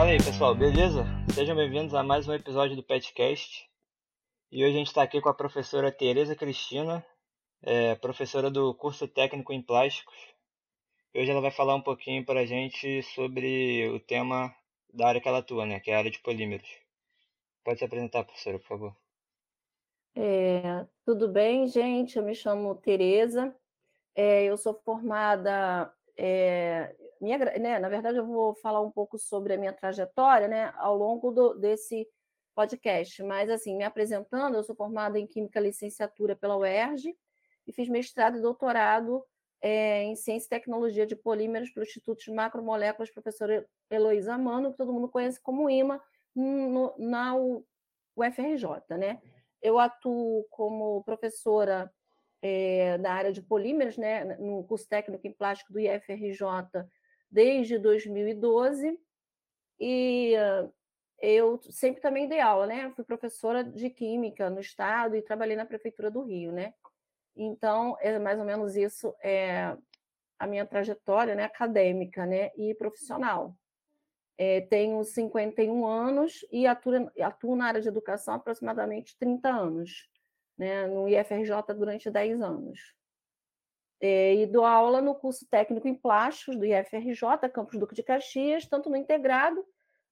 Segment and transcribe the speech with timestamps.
[0.00, 1.04] Fala aí, pessoal, beleza?
[1.34, 3.68] Sejam bem-vindos a mais um episódio do Petcast.
[4.50, 7.04] E hoje a gente está aqui com a professora Tereza Cristina,
[7.62, 10.16] é, professora do curso técnico em plásticos.
[11.12, 14.50] E hoje ela vai falar um pouquinho para a gente sobre o tema
[14.90, 16.70] da área que ela atua, né, que é a área de polímeros.
[17.62, 18.96] Pode se apresentar, professora, por favor.
[20.16, 22.16] É, tudo bem, gente?
[22.16, 23.54] Eu me chamo Tereza.
[24.14, 25.92] É, eu sou formada.
[26.16, 30.72] É, minha, né, na verdade, eu vou falar um pouco sobre a minha trajetória né,
[30.76, 32.08] ao longo do, desse
[32.54, 33.22] podcast.
[33.22, 37.14] Mas, assim, me apresentando, eu sou formada em Química Licenciatura pela UERJ
[37.66, 39.24] e fiz mestrado e doutorado
[39.60, 44.78] é, em Ciência e Tecnologia de Polímeros pelo Instituto de Macromoléculas, professora Heloísa Mano, que
[44.78, 46.02] todo mundo conhece como IMA,
[46.34, 47.34] no, na
[48.16, 49.20] UFRJ, né?
[49.60, 51.92] Eu atuo como professora
[52.42, 56.42] é, da área de polímeros, né, no curso técnico em plástico do IFRJ
[57.30, 58.98] desde 2012
[59.78, 60.34] e
[61.20, 62.90] eu sempre também dei aula, né?
[62.96, 66.74] Fui professora de química no estado e trabalhei na prefeitura do Rio, né?
[67.36, 69.76] Então, é mais ou menos isso é
[70.38, 73.54] a minha trajetória, né, acadêmica, né, e profissional.
[74.38, 80.08] É, tenho 51 anos e atuo, atuo na área de educação há aproximadamente 30 anos,
[80.56, 82.94] né, no IFRJ durante 10 anos.
[84.00, 88.66] É, e dou aula no curso técnico em plásticos do IFRJ, Campus Duque de Caxias,
[88.66, 89.62] tanto no integrado,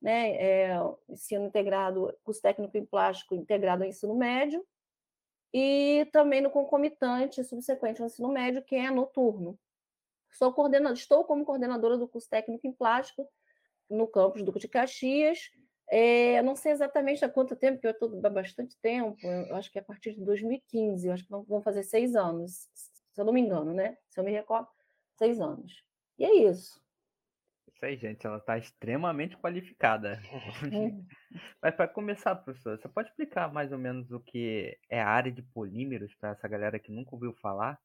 [0.00, 0.76] né, é,
[1.08, 4.64] ensino integrado, curso técnico em plástico integrado ao ensino médio,
[5.52, 9.58] e também no concomitante subsequente ao ensino médio, que é noturno.
[10.30, 13.26] Sou coordena, estou como coordenadora do curso técnico em plástico
[13.88, 15.50] no campus Duque de Caxias.
[15.90, 19.72] É, não sei exatamente há quanto tempo, porque eu estou há bastante tempo, eu acho
[19.72, 22.68] que é a partir de 2015, eu acho que vão fazer seis anos,
[23.18, 23.98] se eu não me engano, né?
[24.08, 24.68] Se eu me recordo,
[25.16, 25.82] seis anos.
[26.16, 26.80] E é isso.
[27.66, 30.20] Isso aí, gente, ela está extremamente qualificada.
[31.60, 35.32] Mas para começar, professor, você pode explicar mais ou menos o que é a área
[35.32, 37.76] de polímeros para essa galera que nunca ouviu falar?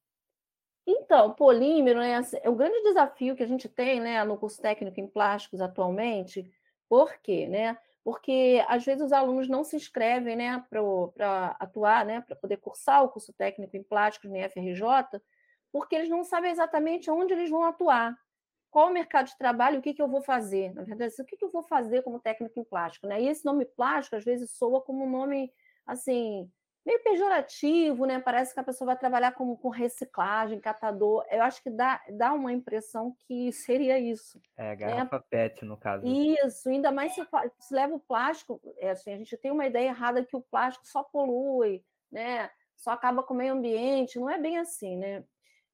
[0.86, 5.00] Então, polímero né, é o grande desafio que a gente tem né, no curso técnico
[5.00, 6.48] em plásticos atualmente.
[6.94, 7.48] Por quê?
[7.48, 7.76] Né?
[8.04, 13.04] Porque às vezes os alunos não se inscrevem né, para atuar, né, para poder cursar
[13.04, 15.20] o curso técnico em plásticos no FRJ,
[15.72, 18.16] porque eles não sabem exatamente onde eles vão atuar
[18.70, 20.72] qual o mercado de trabalho, o que, que eu vou fazer?
[20.76, 23.08] Na verdade, o que, que eu vou fazer como técnico em plástico?
[23.08, 23.24] Né?
[23.24, 25.52] E esse nome plástico, às vezes, soa como um nome,
[25.88, 26.48] assim,
[26.86, 28.20] meio pejorativo, né?
[28.20, 31.26] Parece que a pessoa vai trabalhar com, com reciclagem, catador.
[31.30, 34.42] Eu acho que dá, dá uma impressão que seria isso.
[34.58, 34.76] É, né?
[34.76, 35.24] garrafa né?
[35.30, 36.06] PET, no caso.
[36.06, 37.22] Isso, ainda mais se,
[37.60, 38.60] se leva o plástico.
[38.78, 42.50] É, assim, a gente tem uma ideia errada que o plástico só polui, né?
[42.76, 44.20] Só acaba com o meio ambiente.
[44.20, 45.24] Não é bem assim, né?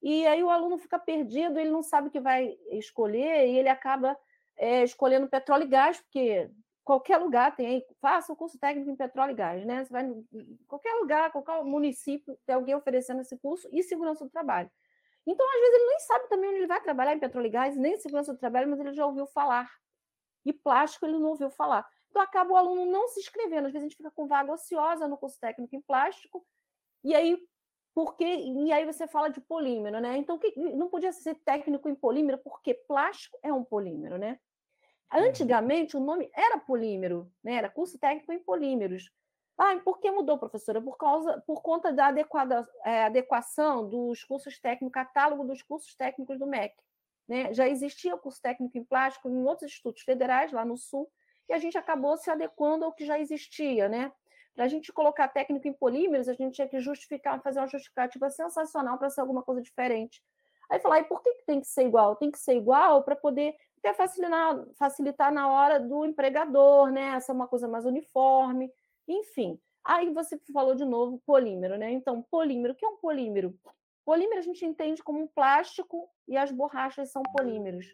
[0.02, 3.68] E aí o aluno fica perdido, ele não sabe o que vai escolher e ele
[3.68, 4.18] acaba
[4.58, 6.50] é, escolhendo petróleo e gás, porque
[6.84, 9.84] qualquer lugar tem faça o curso técnico em petróleo e gás, né?
[9.84, 14.32] Você vai em qualquer lugar, qualquer município, tem alguém oferecendo esse curso e segurança do
[14.32, 14.70] trabalho.
[15.26, 17.78] Então, às vezes, ele nem sabe também onde ele vai trabalhar em petróleo e gás,
[17.78, 19.70] nem segurança do trabalho, mas ele já ouviu falar.
[20.46, 21.88] E plástico ele não ouviu falar.
[22.10, 23.68] Então, acaba o aluno não se inscrevendo.
[23.68, 26.44] Às vezes, a gente fica com vaga ociosa no curso técnico em plástico,
[27.04, 27.38] e aí
[27.94, 30.18] porque e aí você fala de polímero, né?
[30.18, 34.40] Então que, não podia ser técnico em polímero porque plástico é um polímero, né?
[35.14, 35.20] Uhum.
[35.22, 37.56] Antigamente o nome era polímero, né?
[37.56, 39.12] Era curso técnico em polímeros.
[39.58, 40.82] Ah, e por que mudou, professora?
[40.82, 46.40] Por causa, por conta da adequada, é, adequação dos cursos técnicos, catálogo dos cursos técnicos
[46.40, 46.74] do MEC.
[47.28, 47.54] Né?
[47.54, 51.12] Já existia curso técnico em plástico em outros institutos federais lá no Sul,
[51.50, 54.12] e a gente acabou se adequando ao que já existia, né?
[54.56, 58.30] Para a gente colocar técnico em polímeros, a gente tinha que justificar, fazer uma justificativa
[58.30, 60.24] sensacional para ser alguma coisa diferente.
[60.70, 62.16] Aí falar, e por que, que tem que ser igual?
[62.16, 67.16] Tem que ser igual para poder até facilitar, facilitar na hora do empregador, né?
[67.16, 68.72] Essa é uma coisa mais uniforme,
[69.08, 69.60] enfim.
[69.84, 71.92] Aí você falou de novo polímero, né?
[71.92, 73.58] Então, polímero, o que é um polímero?
[74.06, 77.86] Polímero a gente entende como um plástico e as borrachas são polímeros,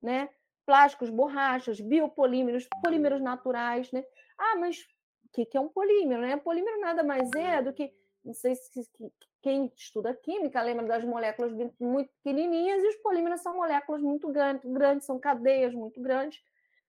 [0.00, 0.28] né?
[0.64, 4.04] Plásticos, borrachas, biopolímeros, polímeros naturais, né?
[4.38, 4.86] Ah, mas
[5.34, 6.36] que, que é um polímero, né?
[6.36, 7.92] Polímero nada mais é do que,
[8.24, 8.88] não sei se
[9.44, 14.64] quem estuda química lembra das moléculas muito pequenininhas e os polímeros são moléculas muito grandes,
[14.64, 16.42] grandes são cadeias muito grandes.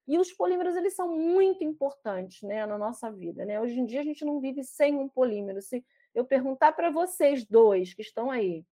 [0.08, 3.60] E os polímeros eles são muito importantes, né, na nossa vida, né?
[3.60, 5.62] Hoje em dia a gente não vive sem um polímero.
[5.62, 8.66] Se eu perguntar para vocês dois que estão aí,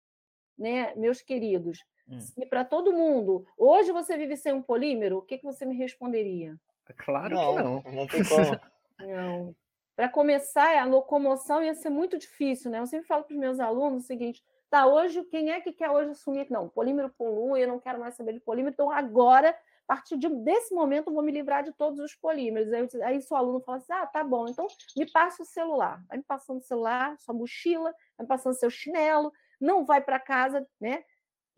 [0.58, 2.18] né, meus queridos, hum.
[2.36, 5.74] e para todo mundo, hoje você vive sem um polímero, o que, que você me
[5.74, 6.54] responderia?
[6.98, 7.82] Claro não, que não.
[7.94, 9.56] Não tem como.
[10.00, 12.78] Para começar, a locomoção ia ser muito difícil, né?
[12.78, 15.90] Eu sempre falo para os meus alunos o seguinte: Tá, hoje, quem é que quer
[15.90, 19.54] hoje assumir não, polímero polui, eu não quero mais saber de polímero, então agora, a
[19.86, 22.72] partir de, desse momento, eu vou me livrar de todos os polímeros.
[22.72, 24.66] Aí, aí seu aluno fala assim: ah, tá bom, então
[24.96, 26.02] me passa o celular.
[26.08, 29.30] Vai me passando o celular, sua mochila, vai me passando seu chinelo,
[29.60, 31.04] não vai para casa, né?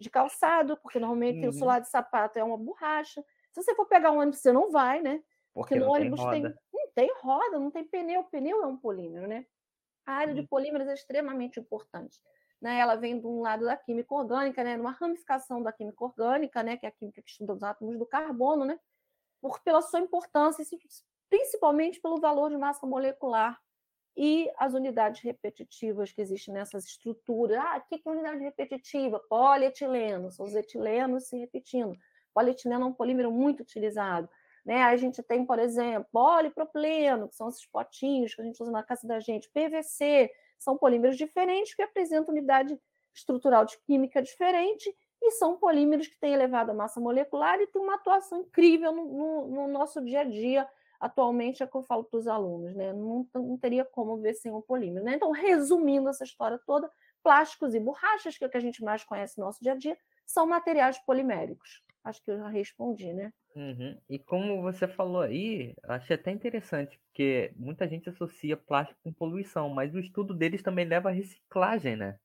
[0.00, 1.50] De calçado, porque normalmente uhum.
[1.50, 3.24] o celular de sapato é uma borracha.
[3.52, 5.22] Se você for pegar um ônibus, você não vai, né?
[5.54, 8.24] Porque, porque no ônibus tem, tem, não tem roda, não tem pneu.
[8.24, 9.46] Pneu é um polímero, né?
[10.06, 10.40] A área uhum.
[10.40, 12.20] de polímeros é extremamente importante
[12.62, 16.62] né, ela vem de um lado da química orgânica, né, uma ramificação da química orgânica,
[16.62, 18.78] né, que é a química que estuda os átomos do carbono, né,
[19.40, 20.64] por, pela sua importância,
[21.28, 23.60] principalmente pelo valor de massa molecular
[24.16, 27.58] e as unidades repetitivas que existem nessas estruturas.
[27.58, 29.18] Ah, o que é unidade repetitiva?
[29.28, 31.98] Polietileno, são os etilenos se repetindo.
[32.32, 34.28] Polietileno é um polímero muito utilizado.
[34.64, 34.82] Né?
[34.82, 38.82] A gente tem, por exemplo, polipropileno, que são esses potinhos que a gente usa na
[38.82, 42.78] casa da gente, PVC, são polímeros diferentes que apresentam unidade
[43.14, 47.94] estrutural de química diferente e são polímeros que têm elevada massa molecular e têm uma
[47.94, 50.68] atuação incrível no, no, no nosso dia a dia.
[50.98, 52.92] Atualmente é o que eu falo para os alunos, né?
[52.92, 55.04] Não, não, teria como ver sem um polímero.
[55.04, 55.14] Né?
[55.16, 56.90] Então, resumindo essa história toda,
[57.22, 59.76] plásticos e borrachas, que é o que a gente mais conhece no nosso dia a
[59.76, 61.82] dia, são materiais poliméricos.
[62.04, 63.32] Acho que eu já respondi, né?
[63.54, 64.00] Uhum.
[64.08, 69.68] E como você falou aí, achei até interessante, porque muita gente associa plástico com poluição,
[69.68, 72.18] mas o estudo deles também leva a reciclagem, né?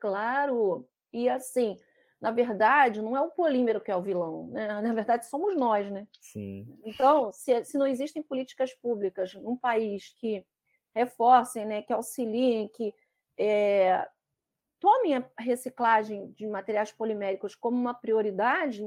[0.00, 0.88] Claro.
[1.12, 1.76] E assim,
[2.20, 4.80] na verdade, não é o polímero que é o vilão, né?
[4.80, 6.06] Na verdade, somos nós, né?
[6.20, 6.78] Sim.
[6.84, 10.46] Então, se, se não existem políticas públicas num país que
[10.94, 12.94] reforcem, né, que auxiliem, que
[13.38, 14.08] é,
[14.80, 18.82] tomem a reciclagem de materiais poliméricos como uma prioridade,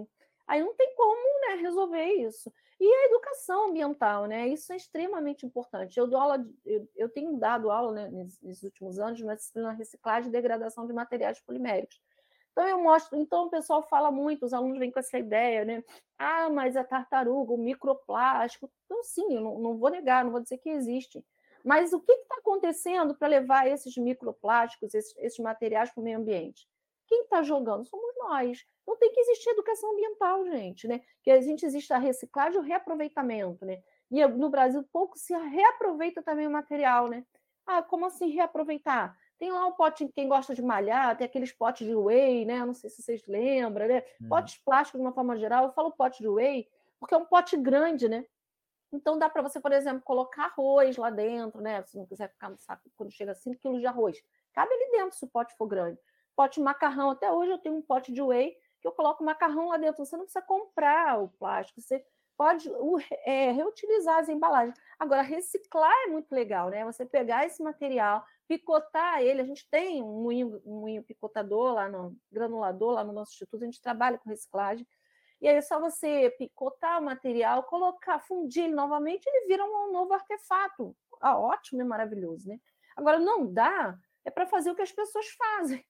[0.47, 2.51] aí não tem como né, resolver isso.
[2.79, 4.47] E a educação ambiental, né?
[4.47, 5.99] Isso é extremamente importante.
[5.99, 8.09] Eu dou aula, eu, eu tenho dado aula né,
[8.41, 9.21] nesses últimos anos
[9.53, 12.01] na reciclagem e degradação de materiais poliméricos.
[12.51, 15.83] Então eu mostro, então o pessoal fala muito, os alunos vêm com essa ideia, né?
[16.17, 18.69] Ah, mas a tartaruga, o microplástico.
[18.85, 21.23] Então, sim, eu não, não vou negar, não vou dizer que existe.
[21.63, 26.17] Mas o que está acontecendo para levar esses microplásticos, esses, esses materiais para o meio
[26.17, 26.67] ambiente?
[27.07, 28.65] Quem está jogando somos nós.
[28.81, 31.01] Então tem que existir educação ambiental, gente, né?
[31.21, 33.81] Que a gente existe a reciclagem e o reaproveitamento, né?
[34.09, 37.25] E no Brasil pouco se reaproveita também o material, né?
[37.65, 39.17] Ah, como assim reaproveitar?
[39.37, 42.63] Tem lá um pote, quem gosta de malhar, tem aqueles potes de whey, né?
[42.65, 44.03] Não sei se vocês lembram, né?
[44.21, 44.29] Hum.
[44.29, 45.65] Potes plásticos de uma forma geral.
[45.65, 46.67] Eu falo pote de whey
[46.99, 48.25] porque é um pote grande, né?
[48.91, 51.83] Então dá para você, por exemplo, colocar arroz lá dentro, né?
[51.83, 54.17] Se não quiser ficar no saco quando chega a 5 quilos de arroz.
[54.53, 55.99] Cabe ali dentro se o pote for grande
[56.35, 57.11] pote de macarrão.
[57.11, 60.03] Até hoje eu tenho um pote de whey que eu coloco macarrão lá dentro.
[60.03, 62.03] Você não precisa comprar o plástico, você
[62.35, 62.71] pode
[63.25, 64.75] é, reutilizar as embalagens.
[64.97, 66.83] Agora, reciclar é muito legal, né?
[66.85, 69.41] Você pegar esse material, picotar ele.
[69.41, 73.61] A gente tem um moinho, um moinho picotador lá no granulador, lá no nosso instituto,
[73.61, 74.87] a gente trabalha com reciclagem.
[75.41, 79.91] E aí é só você picotar o material, colocar, fundir ele novamente, ele vira um
[79.91, 80.95] novo artefato.
[81.19, 82.59] Ah, ótimo e maravilhoso, né?
[82.95, 85.83] Agora, não dá é para fazer o que as pessoas fazem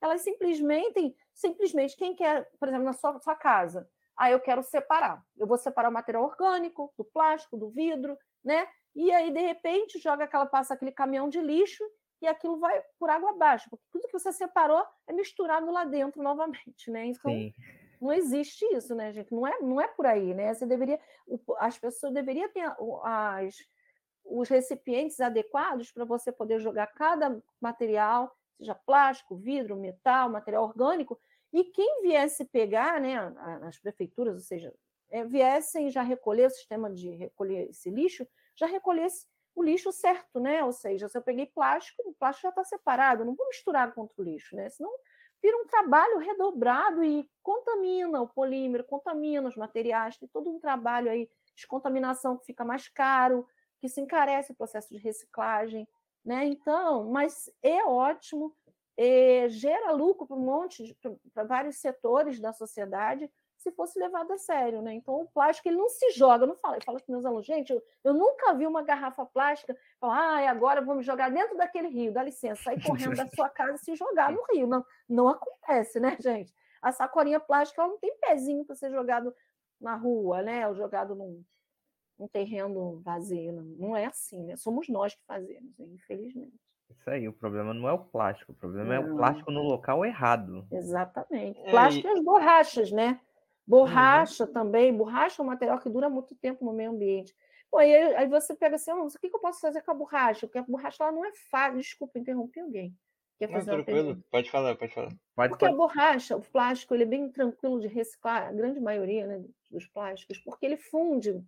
[0.00, 5.22] elas simplesmente, simplesmente, quem quer, por exemplo, na sua, sua casa, ah, eu quero separar.
[5.36, 8.66] Eu vou separar o material orgânico, do plástico, do vidro, né?
[8.94, 11.82] E aí, de repente, joga aquela, passa aquele caminhão de lixo
[12.20, 16.22] e aquilo vai por água abaixo, porque tudo que você separou é misturado lá dentro
[16.22, 17.06] novamente, né?
[17.06, 17.54] Então, Sim.
[18.02, 19.32] Não existe isso, né, gente?
[19.32, 20.52] Não é, não é por aí, né?
[20.52, 21.00] Você deveria,
[21.58, 22.64] as pessoas deveriam ter
[23.04, 23.56] as,
[24.24, 28.30] os recipientes adequados para você poder jogar cada material
[28.62, 31.20] seja plástico, vidro, metal, material orgânico,
[31.52, 33.16] e quem viesse pegar, né,
[33.62, 34.72] as prefeituras, ou seja,
[35.10, 40.40] é, viessem já recolher o sistema de recolher esse lixo, já recolhesse o lixo certo,
[40.40, 40.64] né?
[40.64, 44.00] Ou seja, se eu peguei plástico, o plástico já está separado, não vou misturar com
[44.00, 44.70] outro lixo, né?
[44.70, 44.90] Senão
[45.42, 51.10] vira um trabalho redobrado e contamina o polímero, contamina os materiais, tem todo um trabalho
[51.10, 53.46] aí de contaminação que fica mais caro,
[53.80, 55.88] que se encarece o processo de reciclagem.
[56.24, 56.46] Né?
[56.46, 58.54] Então, mas é ótimo,
[58.96, 60.96] é, gera lucro para um monte,
[61.34, 63.28] para vários setores da sociedade,
[63.62, 64.92] se fosse levado a sério, né?
[64.94, 67.46] Então, o plástico ele não se joga, eu não falo, eu falo para meus alunos,
[67.46, 71.88] gente, eu, eu, nunca vi uma garrafa plástica falar, ah, agora vamos jogar dentro daquele
[71.88, 74.66] rio, dá licença, sair correndo da sua casa e se jogar no rio.
[74.66, 76.52] Não, não acontece, né, gente?
[76.80, 79.34] A sacolinha plástica ela não tem pezinho para ser jogado
[79.80, 80.66] na rua, né?
[80.66, 81.44] Ou jogado num,
[82.18, 83.52] um terreno vazio.
[83.52, 84.56] Não, não é assim, né?
[84.56, 85.86] Somos nós que fazemos, né?
[85.94, 86.58] infelizmente.
[86.90, 88.94] Isso aí, o problema não é o plástico, o problema não.
[88.94, 90.66] é o plástico no local errado.
[90.70, 91.60] Exatamente.
[91.60, 93.20] É, plástico e as borrachas, né?
[93.66, 94.52] Borracha uhum.
[94.52, 97.34] também, borracha é um material que dura muito tempo no meio ambiente.
[97.70, 100.46] Pô, aí, aí você pega assim, oh, o que eu posso fazer com a borracha?
[100.46, 101.78] Porque a borracha ela não é fácil.
[101.78, 102.94] Desculpa, interromper alguém.
[103.38, 105.12] Quer Não, tranquilo, pode falar, pode falar.
[105.34, 105.74] Pode, porque pode.
[105.74, 109.86] a borracha, o plástico, ele é bem tranquilo de reciclar, a grande maioria né, dos
[109.86, 111.42] plásticos, porque ele funde.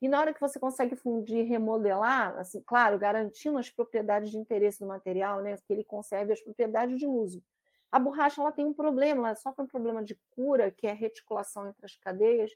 [0.00, 4.80] E na hora que você consegue fundir, remodelar, assim, claro, garantindo as propriedades de interesse
[4.80, 7.42] do material, né, que ele conserve as propriedades de uso.
[7.90, 10.94] A borracha ela tem um problema, ela sofre um problema de cura, que é a
[10.94, 12.50] reticulação entre as cadeias,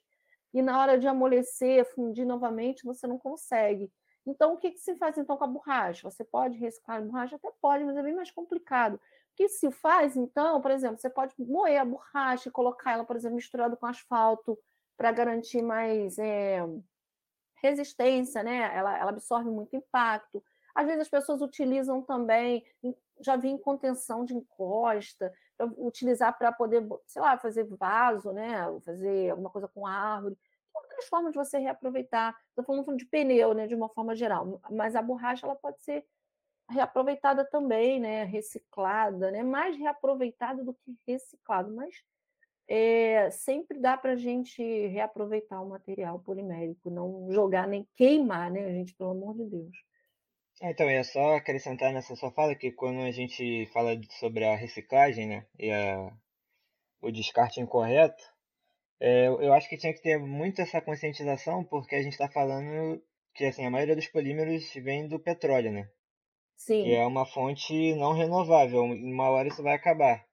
[0.52, 3.90] e na hora de amolecer, fundir novamente, você não consegue.
[4.26, 6.08] Então, o que, que se faz então com a borracha?
[6.08, 7.36] Você pode reciclar a borracha?
[7.36, 8.94] Até pode, mas é bem mais complicado.
[8.94, 9.00] O
[9.34, 13.16] que se faz, então, por exemplo, você pode moer a borracha e colocar ela, por
[13.16, 14.58] exemplo, misturada com asfalto
[14.96, 16.60] para garantir mais é,
[17.62, 18.70] resistência, né?
[18.76, 20.44] Ela, ela absorve muito impacto.
[20.74, 22.64] Às vezes as pessoas utilizam também,
[23.22, 25.32] já vi em contenção de encosta,
[25.76, 28.64] utilizar para poder, sei lá, fazer vaso, né?
[28.84, 30.36] Fazer alguma coisa com árvore.
[30.74, 32.36] Outras formas de você reaproveitar.
[32.48, 33.66] Estou falando de pneu, né?
[33.66, 34.60] De uma forma geral.
[34.70, 36.04] Mas a borracha ela pode ser
[36.68, 38.24] reaproveitada também, né?
[38.24, 39.42] Reciclada, né?
[39.42, 41.94] Mais reaproveitada do que reciclado, mas
[42.68, 48.70] é, sempre dá para a gente reaproveitar o material polimérico, não jogar nem queimar, né,
[48.70, 48.94] gente?
[48.94, 49.76] Pelo amor de Deus.
[50.62, 54.54] É, então, é só acrescentar nessa sua fala que quando a gente fala sobre a
[54.54, 56.16] reciclagem, né, e a,
[57.00, 58.22] o descarte incorreto,
[59.00, 63.02] é, eu acho que tinha que ter muito essa conscientização, porque a gente está falando
[63.34, 65.88] que assim, a maioria dos polímeros vem do petróleo, né?
[66.56, 66.84] Sim.
[66.84, 70.24] Que é uma fonte não renovável, uma hora isso vai acabar.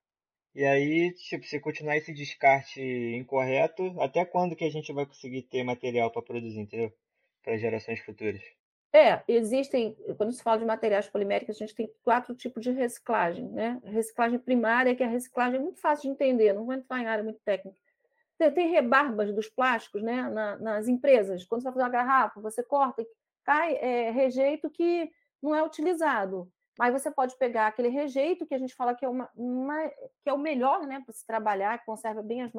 [0.54, 2.80] E aí, tipo, se continuar esse descarte
[3.16, 6.94] incorreto, até quando que a gente vai conseguir ter material para produzir, entendeu?
[7.42, 8.44] Para gerações futuras.
[8.92, 13.48] É, existem, quando se fala de materiais poliméricos, a gente tem quatro tipos de reciclagem,
[13.50, 13.80] né?
[13.84, 17.24] Reciclagem primária, que é a reciclagem muito fácil de entender, não vou entrar em área
[17.24, 17.78] muito técnica.
[18.56, 20.24] Tem rebarbas dos plásticos, né?
[20.30, 21.46] Na, nas empresas.
[21.46, 23.06] Quando você vai fazer uma garrafa, você corta,
[23.44, 26.52] cai é, rejeito que não é utilizado.
[26.80, 29.90] Mas você pode pegar aquele rejeito que a gente fala que é, uma, uma
[30.24, 32.52] que é o melhor né, para se trabalhar, que conserva bem as,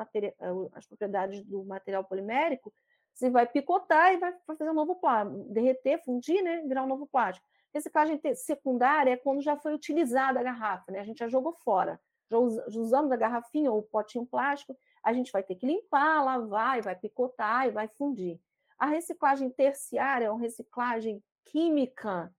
[0.75, 2.71] as propriedades do material polimérico,
[3.15, 6.63] você vai picotar e vai fazer um novo plástico, derreter, fundir, né?
[6.63, 7.47] Virar um novo plástico.
[7.73, 11.01] Reciclagem secundária é quando já foi utilizada a garrafa, né?
[11.01, 12.01] A gente já jogou fora.
[12.31, 16.79] Já usamos a garrafinha ou o potinho plástico, a gente vai ter que limpar, lavar,
[16.79, 18.41] e vai picotar e vai fundir.
[18.79, 22.33] A reciclagem terciária é uma reciclagem química,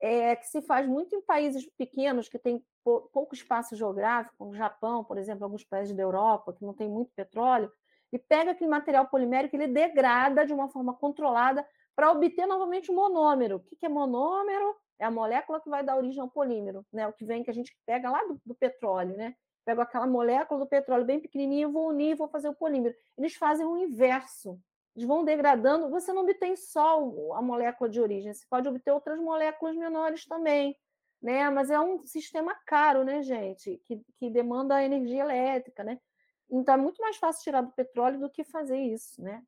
[0.00, 4.56] é, que se faz muito em países pequenos que têm pouco espaço geográfico, como o
[4.56, 7.72] Japão, por exemplo, alguns países da Europa, que não tem muito petróleo,
[8.14, 11.66] e pega aquele material polimérico, ele degrada de uma forma controlada
[11.96, 13.56] para obter novamente o monômero.
[13.56, 14.76] O que é monômero?
[15.00, 17.08] É a molécula que vai dar origem ao polímero, né?
[17.08, 19.34] O que vem que a gente pega lá do, do petróleo, né?
[19.64, 22.94] Pego aquela molécula do petróleo bem pequenininha, vou unir vou fazer o polímero.
[23.18, 24.60] Eles fazem o inverso.
[24.94, 25.90] Eles vão degradando.
[25.90, 27.00] Você não obtém só
[27.34, 30.76] a molécula de origem, você pode obter outras moléculas menores também,
[31.20, 31.50] né?
[31.50, 33.76] Mas é um sistema caro, né, gente?
[33.84, 35.98] Que, que demanda energia elétrica, né?
[36.50, 39.42] Então é muito mais fácil tirar do petróleo do que fazer isso, né?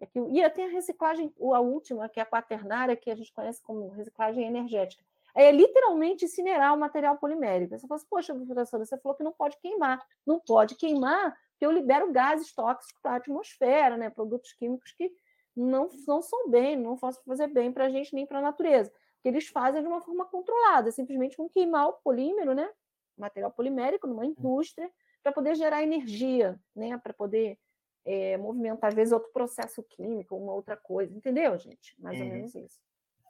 [0.00, 3.32] É que, e tem a reciclagem, a última, que é a quaternária, que a gente
[3.32, 5.04] conhece como reciclagem energética.
[5.34, 7.78] É literalmente incinerar o material polimérico.
[7.78, 10.04] Você fala assim, poxa, professora, você falou que não pode queimar.
[10.26, 14.10] Não pode queimar, porque eu libero gases tóxicos para a atmosfera, né?
[14.10, 15.10] produtos químicos que
[15.56, 18.92] não, não são bem, não possam fazer bem para a gente nem para a natureza.
[19.22, 22.68] Que eles fazem de uma forma controlada, simplesmente com queimar o polímero, né?
[23.16, 24.90] material polimérico, numa indústria,
[25.22, 26.98] para poder gerar energia, né?
[26.98, 27.58] Para poder
[28.04, 31.94] é, movimentar, às vezes, outro processo químico, uma outra coisa, entendeu, gente?
[32.00, 32.26] Mais uhum.
[32.26, 32.80] ou menos isso.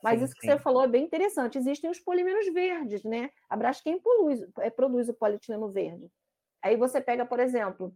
[0.03, 0.49] Mas sim, isso que sim.
[0.49, 1.59] você falou é bem interessante.
[1.59, 3.31] Existem os polímeros verdes, né?
[3.49, 6.11] A Braskem produz, é, produz o polietileno verde.
[6.61, 7.95] Aí você pega, por exemplo,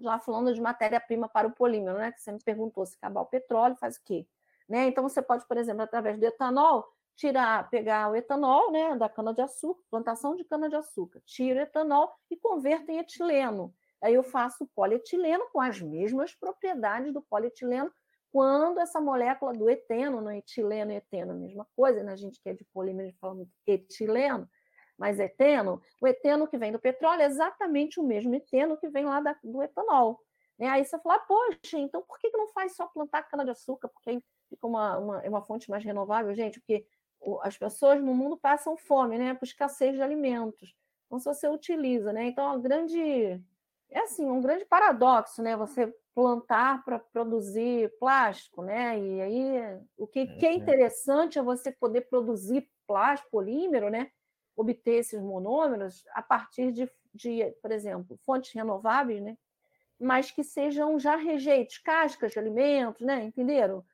[0.00, 2.12] já falando de matéria-prima para o polímero, né?
[2.12, 4.26] Que você me perguntou se acabar o petróleo, faz o quê?
[4.68, 4.86] Né?
[4.86, 9.82] Então você pode, por exemplo, através do etanol, tirar, pegar o etanol né, da cana-de-açúcar,
[9.90, 13.74] plantação de cana-de-açúcar, tiro o etanol e converto em etileno.
[14.02, 17.90] Aí eu faço polietileno com as mesmas propriedades do polietileno,
[18.30, 22.12] quando essa molécula do eteno, no etileno e eteno, a mesma coisa, né?
[22.12, 24.48] a gente que é de polímero fala muito etileno,
[24.98, 29.04] mas eteno, o eteno que vem do petróleo é exatamente o mesmo eteno que vem
[29.04, 30.20] lá da, do etanol.
[30.58, 30.66] Né?
[30.66, 33.88] Aí você fala, poxa, então por que não faz só plantar cana-de-açúcar?
[33.88, 36.86] Porque aí fica uma, uma, é uma fonte mais renovável, gente, porque
[37.42, 40.74] as pessoas no mundo passam fome, né, por escassez de alimentos.
[41.06, 43.00] Então, se você utiliza, né, então é um grande,
[43.90, 50.06] é assim, um grande paradoxo, né, você plantar para produzir plástico, né, e aí o
[50.06, 50.56] que, que é uhum.
[50.56, 54.10] interessante é você poder produzir plástico, polímero, né,
[54.56, 59.36] obter esses monômeros a partir de, de, por exemplo, fontes renováveis, né,
[59.98, 63.84] mas que sejam já rejeitos, cascas de alimentos, né, entenderam?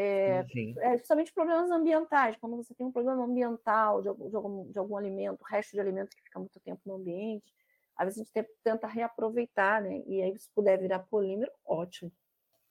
[0.00, 0.46] É,
[0.78, 2.36] é, justamente problemas ambientais.
[2.36, 6.14] Quando você tem um problema ambiental de, de, algum, de algum alimento, resto de alimento
[6.14, 7.52] que fica muito tempo no ambiente,
[7.96, 10.04] às vezes a gente tenta reaproveitar, né?
[10.06, 12.12] E aí, se puder virar polímero, ótimo.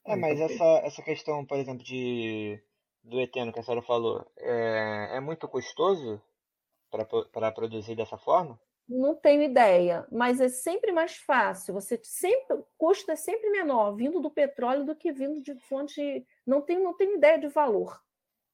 [0.05, 2.63] É, mas essa, essa questão, por exemplo, de
[3.03, 6.21] do eteno que a senhora falou, é, é muito custoso
[6.89, 8.57] para produzir dessa forma?
[8.87, 11.73] Não tenho ideia, mas é sempre mais fácil.
[11.73, 16.25] Você sempre custo é sempre menor vindo do petróleo do que vindo de fonte.
[16.45, 18.01] Não tenho, não tenho ideia de valor.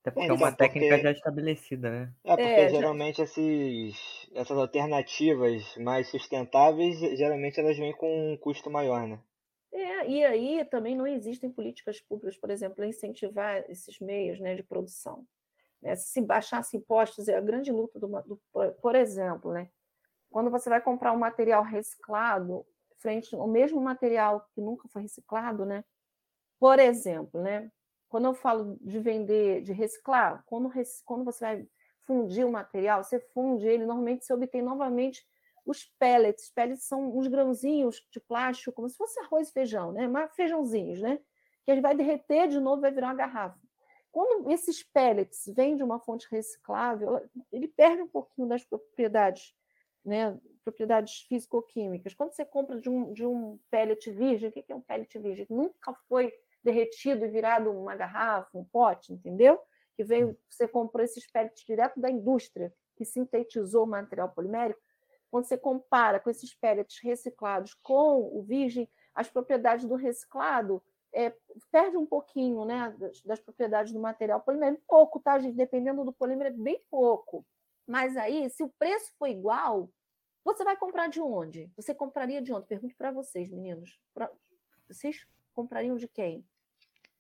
[0.02, 1.04] Até porque é uma técnica porque...
[1.04, 2.14] já estabelecida, né?
[2.26, 3.24] É, porque é, geralmente já...
[3.24, 9.20] esses, essas alternativas mais sustentáveis, geralmente elas vêm com um custo maior, né?
[9.72, 14.56] É, e aí também não existem políticas públicas, por exemplo, para incentivar esses meios né,
[14.56, 15.26] de produção.
[15.82, 15.96] Né?
[15.96, 18.42] Se baixasse impostos, é a grande luta do, do
[18.82, 19.70] por exemplo, né?
[20.34, 22.66] Quando você vai comprar um material reciclado,
[22.98, 25.86] frente ao mesmo material que nunca foi reciclado, né?
[26.60, 27.72] Por exemplo, né?
[28.10, 30.72] Quando eu falo de vender, de reciclar, quando,
[31.06, 31.68] quando você vai
[32.02, 35.24] fundir o material, você funde ele, normalmente você obtém novamente
[35.68, 36.46] os pellets.
[36.46, 40.08] Os pellets são uns grãozinhos de plástico, como se fosse arroz e feijão, né?
[40.08, 41.20] Mas feijãozinhos, né?
[41.64, 43.60] Que ele vai derreter de novo, vai virar uma garrafa.
[44.12, 47.22] Quando esses pellets vêm de uma fonte reciclável,
[47.52, 49.54] ele perde um pouquinho das propriedades
[50.06, 52.14] né, propriedades físico-químicas.
[52.14, 55.46] Quando você compra de um, de um pellet virgem, o que é um pellet virgem?
[55.50, 56.34] Nunca foi
[56.64, 59.60] derretido e virado uma garrafa, um pote, entendeu?
[59.96, 64.80] Que veio, você comprou esses pellets direto da indústria, que sintetizou o material polimérico.
[65.30, 70.82] Quando você compara com esses pellets reciclados com o virgem, as propriedades do reciclado
[71.14, 71.34] é,
[71.72, 75.56] perde um pouquinho né, das, das, propriedades do material polimérico, pouco, tá, gente?
[75.56, 77.46] Dependendo do polímero, é bem pouco.
[77.88, 79.90] Mas aí, se o preço for igual,
[80.44, 81.72] você vai comprar de onde?
[81.76, 82.68] Você compraria de onde?
[82.68, 84.00] Pergunto para vocês, meninos.
[84.14, 84.30] Pra...
[84.88, 86.46] Vocês comprariam de quem?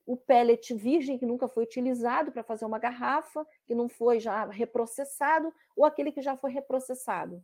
[0.05, 4.45] O pellet virgem, que nunca foi utilizado para fazer uma garrafa, que não foi já
[4.45, 7.41] reprocessado, ou aquele que já foi reprocessado?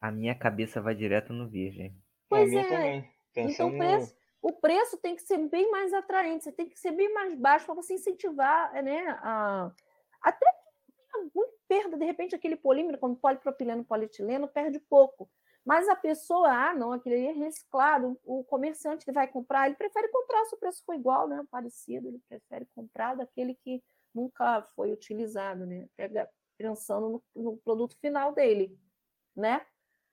[0.00, 1.96] A minha cabeça vai direto no virgem.
[2.28, 3.04] Pois é.
[3.34, 6.92] Então, o preço, o preço tem que ser bem mais atraente, você tem que ser
[6.92, 9.72] bem mais baixo para você incentivar né, a,
[10.22, 10.46] até
[11.34, 15.30] muito perda, de repente, aquele polímero, como polipropileno, polietileno, perde pouco.
[15.64, 20.08] Mas a pessoa, ah, não, aquele é reciclado, o comerciante ele vai comprar, ele prefere
[20.08, 21.44] comprar se o preço for igual, né?
[21.50, 23.82] Parecido, ele prefere comprar daquele que
[24.14, 25.86] nunca foi utilizado, né?
[25.94, 28.78] Pega, pensando no, no produto final dele,
[29.36, 29.64] né?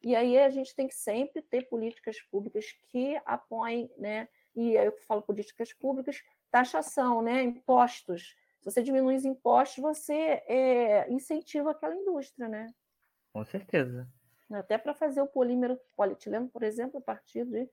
[0.04, 4.28] E aí a gente tem que sempre ter políticas públicas que apoiem, né?
[4.56, 7.42] E eu falo políticas públicas, taxação, né?
[7.44, 12.74] Impostos, se você diminui os impostos, você é, incentiva aquela indústria, né?
[13.32, 14.08] Com certeza.
[14.52, 17.70] Até para fazer o polímero polietileno, por exemplo, a partir de,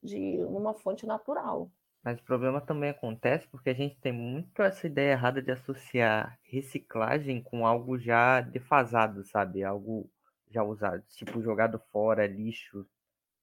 [0.00, 1.70] de uma fonte natural.
[2.04, 6.38] Mas o problema também acontece porque a gente tem muito essa ideia errada de associar
[6.44, 9.64] reciclagem com algo já defasado, sabe?
[9.64, 10.08] Algo
[10.48, 12.86] já usado, tipo jogado fora, lixo.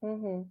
[0.02, 0.50] Uhum.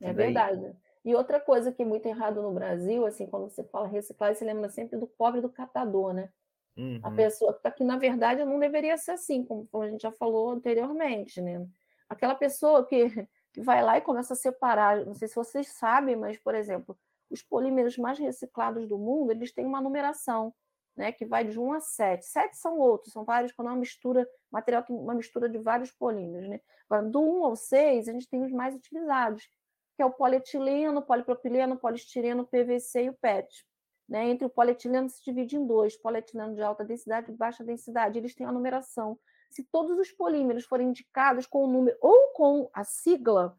[0.00, 0.26] É daí...
[0.26, 0.76] verdade.
[1.04, 4.44] E outra coisa que é muito errado no Brasil, assim, quando você fala reciclagem, você
[4.44, 6.30] lembra sempre do pobre do catador, né?
[6.76, 7.00] Uhum.
[7.02, 10.12] A pessoa que está aqui, na verdade, não deveria ser assim, como, a gente já
[10.12, 11.66] falou anteriormente, né?
[12.08, 13.08] Aquela pessoa que,
[13.52, 16.96] que vai lá e começa a separar, não sei se vocês sabem, mas, por exemplo,
[17.30, 20.52] os polímeros mais reciclados do mundo, eles têm uma numeração,
[20.96, 22.26] né, que vai de 1 a 7.
[22.26, 25.90] 7 são outros, são vários, quando é uma mistura, material que uma mistura de vários
[25.92, 26.60] polímeros, né?
[26.88, 29.48] Agora, do 1 ao 6, a gente tem os mais utilizados,
[30.00, 33.66] que é o polietileno, polipropileno, polistireno, PVC e o PET.
[34.08, 34.30] Né?
[34.30, 38.18] Entre o polietileno se divide em dois, polietileno de alta densidade e baixa densidade.
[38.18, 39.18] Eles têm a numeração.
[39.50, 43.54] Se todos os polímeros forem indicados com o número ou com a sigla,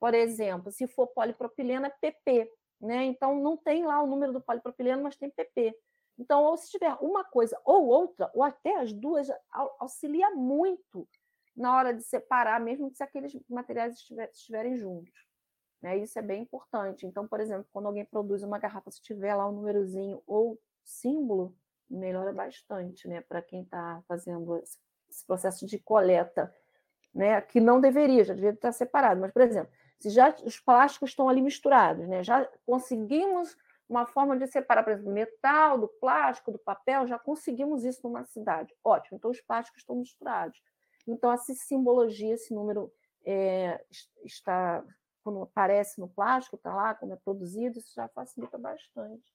[0.00, 2.50] por exemplo, se for polipropileno é PP,
[2.80, 3.04] né?
[3.04, 5.76] Então não tem lá o número do polipropileno, mas tem PP.
[6.18, 9.28] Então, ou se tiver uma coisa ou outra, ou até as duas,
[9.78, 11.06] auxilia muito
[11.54, 13.98] na hora de separar, mesmo se aqueles materiais
[14.32, 15.31] estiverem juntos.
[15.82, 15.98] Né?
[15.98, 17.06] Isso é bem importante.
[17.06, 21.54] Então, por exemplo, quando alguém produz uma garrafa, se tiver lá um númerozinho ou símbolo,
[21.90, 23.20] melhora bastante né?
[23.20, 26.54] para quem está fazendo esse processo de coleta,
[27.12, 27.40] né?
[27.40, 29.20] que não deveria, já deveria estar separado.
[29.20, 32.22] Mas, por exemplo, se já os plásticos estão ali misturados, né?
[32.22, 33.56] já conseguimos
[33.88, 38.24] uma forma de separar, por exemplo, metal do plástico, do papel, já conseguimos isso numa
[38.24, 38.74] cidade.
[38.82, 40.58] Ótimo, então os plásticos estão misturados.
[41.06, 42.90] Então, essa simbologia, esse número
[43.24, 43.84] é,
[44.24, 44.82] está
[45.22, 49.32] quando aparece no plástico, está lá, como é produzido, isso já facilita bastante.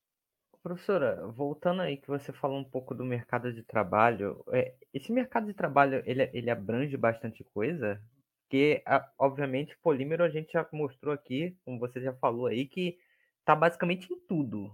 [0.62, 5.46] Professora, voltando aí que você falou um pouco do mercado de trabalho, é, esse mercado
[5.48, 8.02] de trabalho ele, ele abrange bastante coisa,
[8.42, 8.84] porque
[9.18, 12.98] obviamente polímero a gente já mostrou aqui, como você já falou aí, que
[13.40, 14.72] está basicamente em tudo.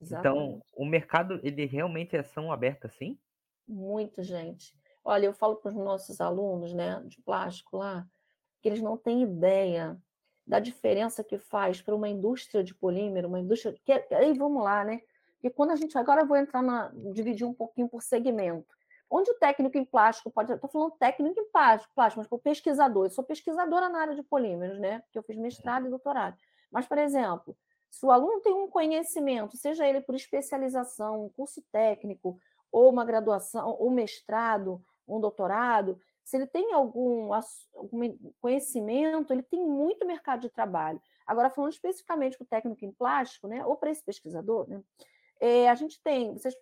[0.00, 3.18] Então, o mercado, ele realmente é tão aberto assim?
[3.68, 4.74] Muito, gente.
[5.04, 8.06] Olha, eu falo para os nossos alunos, né, de plástico lá,
[8.62, 10.00] que eles não têm ideia
[10.50, 13.72] da diferença que faz para uma indústria de polímero, uma indústria.
[13.84, 15.00] Que, é, aí vamos lá, né?
[15.44, 15.96] E quando a gente.
[15.96, 16.90] Agora eu vou entrar na.
[17.12, 18.66] dividir um pouquinho por segmento.
[19.08, 20.52] Onde o técnico em plástico pode.
[20.52, 23.06] Estou falando técnico em plástico, plástico, mas o pesquisador.
[23.06, 24.98] Eu sou pesquisadora na área de polímeros, né?
[25.02, 26.36] Porque eu fiz mestrado e doutorado.
[26.68, 27.56] Mas, por exemplo,
[27.88, 32.40] se o aluno tem um conhecimento, seja ele por especialização, um curso técnico,
[32.72, 37.32] ou uma graduação, ou mestrado, um doutorado, se ele tem algum,
[37.74, 41.02] algum conhecimento, ele tem muito mercado de trabalho.
[41.26, 44.80] Agora, falando especificamente para o técnico em plástico, né, ou para esse pesquisador, né,
[45.40, 46.54] é, a gente tem, vocês,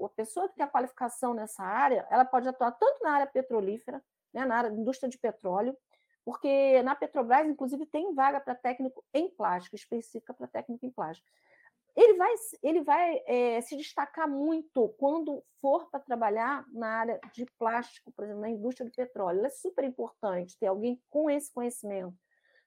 [0.00, 4.00] a pessoa que tem a qualificação nessa área, ela pode atuar tanto na área petrolífera,
[4.32, 5.76] né, na área da indústria de petróleo,
[6.24, 11.28] porque na Petrobras, inclusive, tem vaga para técnico em plástico, específica para técnico em plástico.
[11.96, 17.46] Ele vai, ele vai é, se destacar muito quando for para trabalhar na área de
[17.58, 19.44] plástico, por exemplo, na indústria do petróleo.
[19.46, 22.14] É super importante ter alguém com esse conhecimento,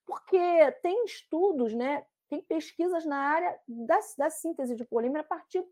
[0.06, 5.66] porque tem estudos, né, tem pesquisas na área da, da síntese de polímero a partir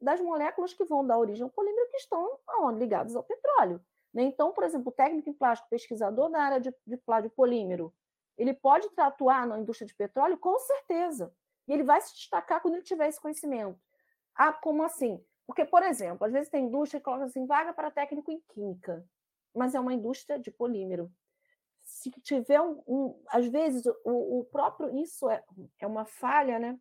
[0.00, 3.80] das moléculas que vão dar origem ao polímero que estão aonde, ligadas ao petróleo.
[4.12, 4.22] Né?
[4.24, 7.92] Então, por exemplo, o técnico em plástico, pesquisador da área de, de, de polímero,
[8.36, 10.38] ele pode atuar na indústria de petróleo?
[10.38, 11.32] Com certeza.
[11.68, 13.78] E ele vai se destacar quando ele tiver esse conhecimento.
[14.34, 15.22] Ah, como assim?
[15.46, 19.04] Porque, por exemplo, às vezes tem indústria que coloca assim, vaga para técnico em química,
[19.54, 21.10] mas é uma indústria de polímero.
[21.82, 25.42] Se tiver um, um às vezes, o, o, próprio, isso é,
[25.78, 26.78] é uma falha né,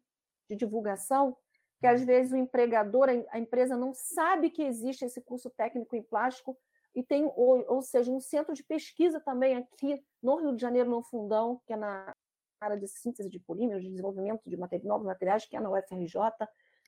[0.49, 1.35] de divulgação,
[1.79, 6.03] que às vezes o empregador, a empresa não sabe que existe esse curso técnico em
[6.03, 6.57] plástico,
[6.93, 10.89] e tem, ou, ou seja, um centro de pesquisa também aqui no Rio de Janeiro,
[10.89, 12.13] no Fundão, que é na
[12.59, 16.15] área de síntese de polímeros, de desenvolvimento de novos materiais, que é na UFRJ,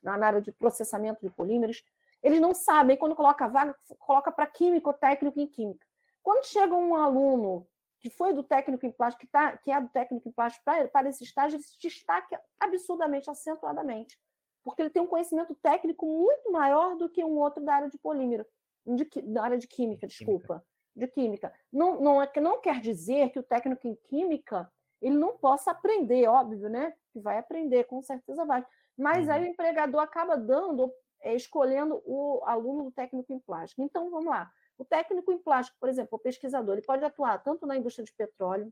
[0.03, 1.83] na área de processamento de polímeros.
[2.21, 5.85] Eles não sabem, quando coloca vaga, coloca para químico, técnico em química.
[6.21, 7.67] Quando chega um aluno
[7.99, 10.87] que foi do técnico em plástico, que, tá, que é do técnico em plástico para,
[10.87, 14.17] para esse estágio, ele se destaca absurdamente, acentuadamente,
[14.63, 17.97] porque ele tem um conhecimento técnico muito maior do que um outro da área de
[17.97, 18.45] polímero,
[18.85, 20.63] de, da área de química, desculpa,
[20.95, 21.53] de química.
[21.71, 26.27] Não, não, é, não quer dizer que o técnico em química ele não possa aprender,
[26.27, 26.93] óbvio, né?
[27.11, 28.65] Que vai aprender, com certeza vai.
[28.97, 29.33] Mas uhum.
[29.33, 33.81] aí o empregador acaba dando, é, escolhendo o aluno do técnico em plástico.
[33.81, 34.51] Então, vamos lá.
[34.77, 38.13] O técnico em plástico, por exemplo, o pesquisador, ele pode atuar tanto na indústria de
[38.13, 38.71] petróleo,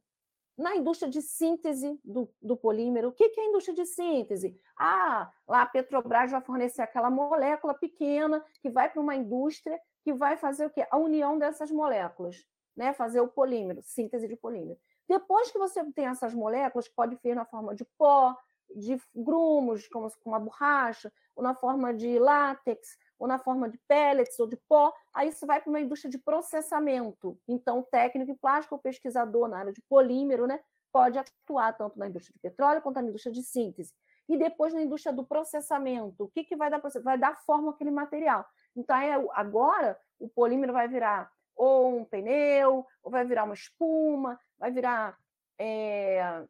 [0.58, 3.10] na indústria de síntese do, do polímero.
[3.10, 4.60] O que, que é a indústria de síntese?
[4.78, 10.14] Ah, lá a Petrobras vai fornecer aquela molécula pequena que vai para uma indústria que
[10.14, 10.88] vai fazer o quê?
[10.90, 12.38] A união dessas moléculas,
[12.76, 12.94] né?
[12.94, 14.80] Fazer o polímero, síntese de polímero.
[15.08, 18.36] Depois que você tem essas moléculas, que pode vir na forma de pó,
[18.76, 24.40] de grumos, como uma borracha, ou na forma de látex, ou na forma de pellets
[24.40, 27.40] ou de pó, aí isso vai para uma indústria de processamento.
[27.48, 30.60] Então, o técnico em plástico ou pesquisador na área de polímero, né,
[30.92, 33.94] pode atuar tanto na indústria de petróleo quanto na indústria de síntese.
[34.28, 36.26] E depois na indústria do processamento.
[36.26, 36.82] O que, que vai dar?
[37.02, 38.46] Vai dar forma àquele material.
[38.76, 38.96] Então,
[39.34, 45.18] agora, o polímero vai virar ou um pneu, ou vai virar uma espuma, vai virar,
[45.58, 46.46] é,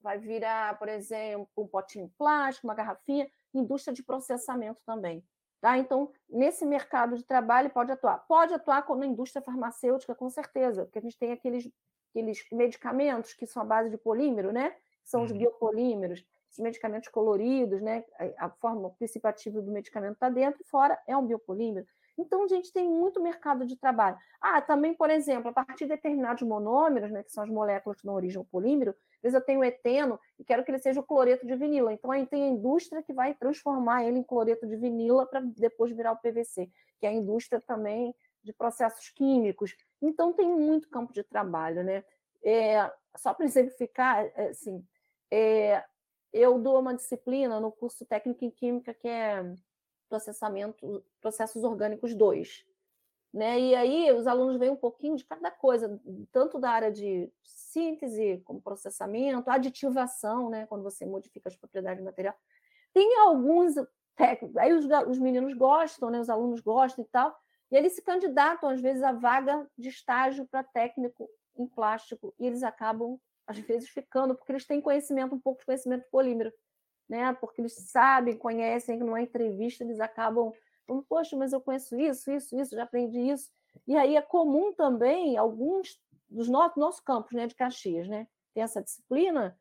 [0.00, 5.24] vai virar, por exemplo, um potinho plástico, uma garrafinha, indústria de processamento também.
[5.60, 5.78] Tá?
[5.78, 8.18] Então, nesse mercado de trabalho, pode atuar.
[8.26, 11.70] Pode atuar na indústria farmacêutica, com certeza, porque a gente tem aqueles,
[12.10, 14.74] aqueles medicamentos que são a base de polímero, né?
[15.04, 15.38] São os uhum.
[15.38, 18.04] biopolímeros, os medicamentos coloridos, né?
[18.38, 21.86] A forma participativa do medicamento está dentro e fora é um biopolímero.
[22.18, 24.16] Então, a gente tem muito mercado de trabalho.
[24.40, 28.06] Ah, também, por exemplo, a partir de determinados monômeros, né, que são as moléculas que
[28.06, 31.04] dão origem ao polímero, às vezes eu tenho eteno e quero que ele seja o
[31.04, 31.92] cloreto de vinila.
[31.92, 35.92] Então, aí tem a indústria que vai transformar ele em cloreto de vinila para depois
[35.92, 39.74] virar o PVC, que é a indústria também de processos químicos.
[40.00, 41.82] Então, tem muito campo de trabalho.
[41.82, 42.04] Né?
[42.44, 44.84] É, só para exemplificar, é, assim,
[45.30, 45.82] é,
[46.32, 49.42] eu dou uma disciplina no curso técnico em química que é
[50.12, 52.66] processamento, processos orgânicos 2.
[53.32, 53.58] Né?
[53.58, 55.98] E aí os alunos veem um pouquinho de cada coisa,
[56.30, 60.66] tanto da área de síntese, como processamento, aditivação, né?
[60.66, 62.34] quando você modifica as propriedades do material.
[62.92, 63.74] Tem alguns
[64.14, 66.20] técnicos, aí os, os meninos gostam, né?
[66.20, 67.34] os alunos gostam e tal,
[67.70, 72.46] e eles se candidatam, às vezes, a vaga de estágio para técnico em plástico, e
[72.46, 76.52] eles acabam, às vezes, ficando, porque eles têm conhecimento, um pouco de conhecimento polímero
[77.12, 77.30] né?
[77.34, 80.50] Porque eles sabem, conhecem, numa entrevista eles acabam
[80.86, 83.50] falando, poxa, mas eu conheço isso, isso, isso, já aprendi isso.
[83.86, 88.26] E aí é comum também alguns dos nossos nosso campos, né, de Caxias, né?
[88.54, 89.54] Tem essa disciplina,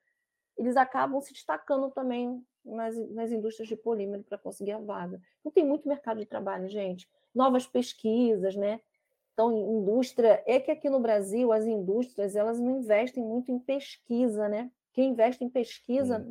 [0.58, 5.22] eles acabam se destacando também nas, nas indústrias de polímero para conseguir a vaga.
[5.42, 7.06] Então, tem muito mercado de trabalho, gente.
[7.36, 8.80] Novas pesquisas, né?
[9.34, 10.42] Então, indústria.
[10.46, 14.72] É que aqui no Brasil, as indústrias elas não investem muito em pesquisa, né?
[14.94, 16.26] Quem investe em pesquisa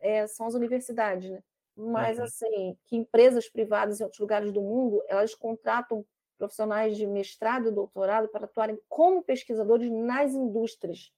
[0.00, 1.42] é, são as universidades, né?
[1.76, 2.24] Mas, uhum.
[2.24, 6.06] assim, que empresas privadas em outros lugares do mundo, elas contratam
[6.38, 11.12] profissionais de mestrado e doutorado para atuarem como pesquisadores nas indústrias.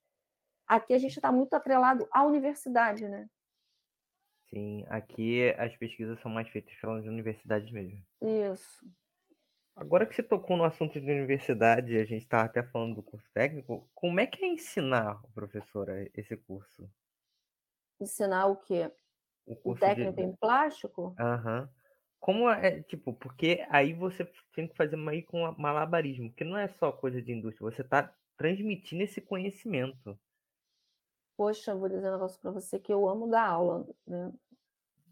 [0.67, 3.29] Aqui a gente está muito atrelado à universidade, né?
[4.51, 8.03] Sim, aqui as pesquisas são mais feitas pelas universidades mesmo.
[8.23, 8.87] Isso.
[9.79, 13.31] Agora que você tocou no assunto de universidade, a gente estava até falando do curso
[13.33, 16.91] técnico, como é que é ensinar, professora, esse curso?
[18.01, 18.91] Ensinar o quê?
[19.47, 20.23] O, curso o técnico de...
[20.23, 21.15] em plástico?
[21.19, 21.61] Aham.
[21.63, 21.69] Uhum.
[22.19, 26.67] Como é, tipo, porque aí você tem que fazer meio com malabarismo, porque não é
[26.67, 30.19] só coisa de indústria, você está transmitindo esse conhecimento.
[31.37, 34.33] Poxa, vou dizer um negócio para você que eu amo dar aula, né?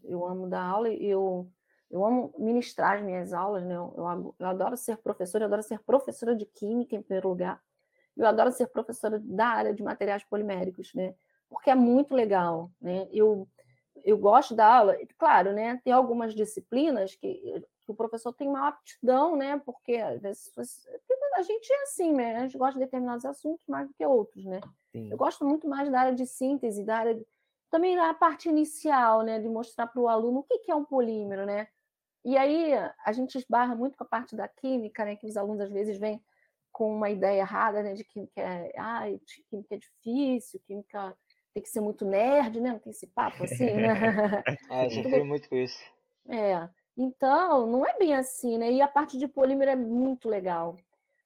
[0.03, 1.49] Eu amo dar aula e eu,
[1.89, 3.75] eu amo ministrar as minhas aulas, né?
[3.75, 7.61] Eu, eu adoro ser professora, eu adoro ser professora de química em primeiro lugar.
[8.15, 11.13] Eu adoro ser professora da área de materiais poliméricos, né?
[11.49, 13.07] Porque é muito legal, né?
[13.11, 13.47] Eu
[14.03, 15.81] eu gosto da aula, claro, né?
[15.83, 17.33] Tem algumas disciplinas que,
[17.85, 19.61] que o professor tem uma aptidão, né?
[19.65, 20.51] Porque às vezes
[21.35, 22.37] a gente é assim, né?
[22.37, 24.61] A gente gosta de determinados assuntos mais do que outros, né?
[24.91, 25.09] Sim.
[25.11, 27.25] Eu gosto muito mais da área de síntese, da área de,
[27.69, 29.39] também da parte inicial, né?
[29.39, 31.67] De mostrar para o aluno o que, que é um polímero, né?
[32.27, 32.73] E aí
[33.05, 35.15] a gente esbarra muito com a parte da química, né?
[35.15, 36.21] Que os alunos às vezes vêm
[36.73, 37.93] com uma ideia errada, né?
[37.93, 39.05] De química é, ah,
[39.49, 41.17] química é difícil, química
[41.53, 42.71] tem que ser muito nerd, né?
[42.71, 44.43] Não tem esse papo assim, né?
[44.69, 45.81] é, já foi muito com isso.
[46.27, 46.67] É.
[46.97, 48.73] Então, não é bem assim, né?
[48.73, 50.75] E a parte de polímero é muito legal.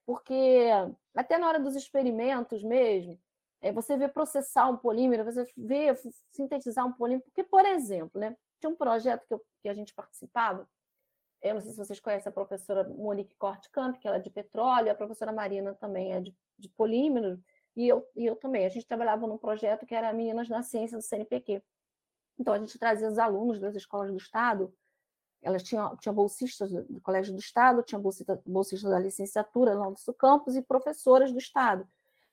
[0.06, 0.68] Porque
[1.16, 3.20] até na hora dos experimentos mesmo,
[3.60, 5.96] é, você vê processar um polímero, você vê
[6.32, 7.24] sintetizar um polímero.
[7.26, 8.38] Porque, por exemplo, né?
[8.60, 10.70] Tinha um projeto que, eu, que a gente participava,
[11.42, 14.92] eu não sei se vocês conhecem a professora Monique Cortcamp, que ela é de petróleo,
[14.92, 17.42] a professora Marina também é de, de polímero,
[17.76, 18.66] e eu, e eu também.
[18.66, 21.64] A gente trabalhava num projeto que era Meninas na Ciência do CNPq.
[22.38, 24.74] Então, a gente trazia os alunos das escolas do Estado,
[25.42, 30.14] elas tinham, tinham bolsistas do Colégio do Estado, tinha bolsistas bolsista da licenciatura lá do
[30.14, 31.88] campus e professoras do Estado.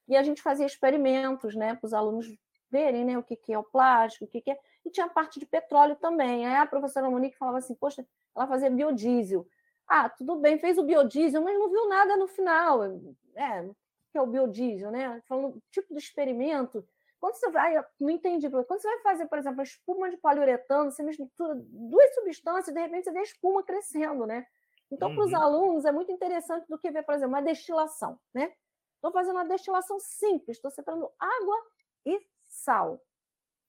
[0.07, 2.27] E a gente fazia experimentos né, para os alunos
[2.71, 4.59] verem né, o que, que é o plástico, o que, que é.
[4.85, 6.47] E tinha a parte de petróleo também.
[6.47, 8.07] Aí a professora Monique falava assim: Poxa,
[8.38, 9.46] ela fazia biodiesel.
[9.87, 12.85] Ah, tudo bem, fez o biodiesel, mas não viu nada no final.
[13.35, 13.68] É,
[14.11, 15.20] que é o biodiesel, né?
[15.27, 16.87] Falando tipo de experimento.
[17.20, 20.90] Quando você vai, não entendi, quando você vai fazer, por exemplo, a espuma de poliuretano,
[20.90, 24.46] você mistura duas substâncias, de repente você vê a espuma crescendo, né?
[24.90, 25.16] Então, uhum.
[25.16, 28.53] para os alunos, é muito interessante do que ver, por exemplo, uma destilação, né?
[28.94, 31.57] Estou fazendo uma destilação simples, estou separando água
[32.07, 33.01] e sal.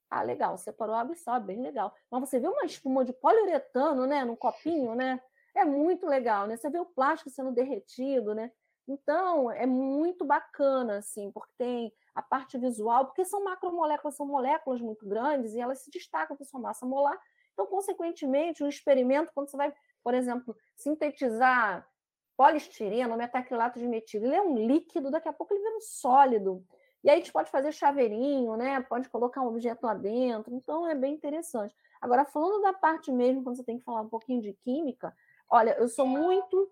[0.09, 1.93] Ah, legal, separou água e sal, bem legal.
[2.09, 5.21] Mas você vê uma espuma de poliuretano, né, num copinho, né?
[5.55, 6.57] É muito legal, né?
[6.57, 8.51] Você vê o plástico sendo derretido, né?
[8.87, 14.81] Então, é muito bacana, assim, porque tem a parte visual, porque são macromoléculas, são moléculas
[14.81, 17.17] muito grandes e elas se destacam por sua massa molar.
[17.53, 19.71] Então, consequentemente, o experimento, quando você vai,
[20.03, 21.87] por exemplo, sintetizar
[22.35, 26.65] polistireno, metacrilato de metil, ele é um líquido, daqui a pouco ele vira um sólido.
[27.03, 28.81] E aí a gente pode fazer chaveirinho, né?
[28.81, 30.53] Pode colocar um objeto lá dentro.
[30.53, 31.73] Então, é bem interessante.
[32.01, 35.15] Agora, falando da parte mesmo, quando você tem que falar um pouquinho de química,
[35.49, 36.71] olha, eu sou muito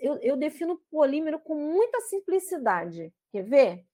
[0.00, 3.12] eu, eu defino polímero com muita simplicidade.
[3.30, 3.86] Quer ver?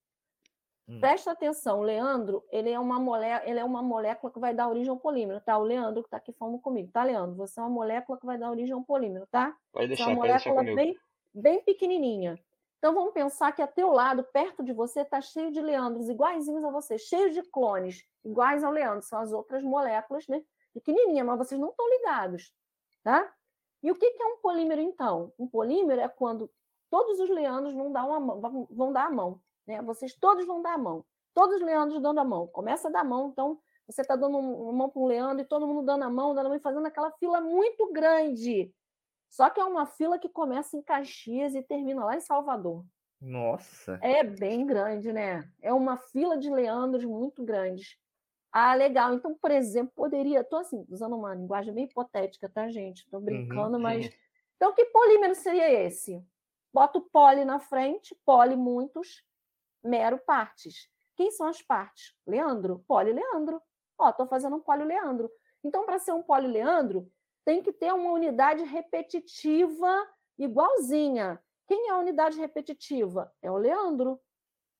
[0.89, 1.01] Hum.
[1.01, 4.69] Presta atenção, o Leandro, ele é, uma molé ele é uma molécula que vai dar
[4.69, 5.57] origem ao polímero, tá?
[5.57, 7.37] O Leandro que está aqui falando comigo, tá, Leandro?
[7.37, 9.57] Você é uma molécula que vai dar origem ao polímero, tá?
[9.73, 10.99] Pode deixar, Você é uma molécula bem,
[11.33, 12.39] bem pequenininha.
[12.81, 16.65] Então vamos pensar que a teu lado, perto de você, está cheio de Leandros iguaizinhos
[16.65, 19.03] a você, cheio de clones iguais ao Leandro.
[19.03, 20.43] São as outras moléculas, né?
[20.73, 22.51] Pequenininha, mas vocês não estão ligados,
[23.05, 23.31] tá?
[23.83, 25.31] E o que é um polímero, então?
[25.39, 26.51] Um polímero é quando
[26.89, 29.43] todos os leandros vão dar, uma, vão dar a mão.
[29.67, 29.83] Né?
[29.83, 31.05] Vocês todos vão dar a mão.
[31.35, 32.47] Todos os leandros dando a mão.
[32.47, 35.45] Começa a dar a mão, então você está dando uma mão para um leandro e
[35.45, 38.73] todo mundo dando a mão, dando a mão fazendo aquela fila muito grande.
[39.31, 42.85] Só que é uma fila que começa em Caxias e termina lá em Salvador.
[43.21, 43.99] Nossa!
[44.03, 45.49] É bem grande, né?
[45.63, 47.97] É uma fila de leandros muito grandes.
[48.53, 49.15] Ah, legal.
[49.15, 50.41] Então, por exemplo, poderia.
[50.41, 53.05] Estou assim, usando uma linguagem bem hipotética, tá, gente?
[53.05, 54.11] Estou uhum, brincando, uhum, mas.
[54.57, 56.23] Então, que polímero seria esse?
[56.73, 59.23] Boto poli na frente, poli muitos,
[59.83, 60.91] mero partes.
[61.17, 62.15] Quem são as partes?
[62.27, 63.63] Leandro, poli Leandro.
[63.97, 65.31] Ó, estou fazendo um poli Leandro.
[65.63, 67.11] Então, para ser um poli Leandro,
[67.51, 70.09] tem que ter uma unidade repetitiva
[70.39, 71.43] igualzinha.
[71.67, 73.33] Quem é a unidade repetitiva?
[73.43, 74.21] É o Leandro.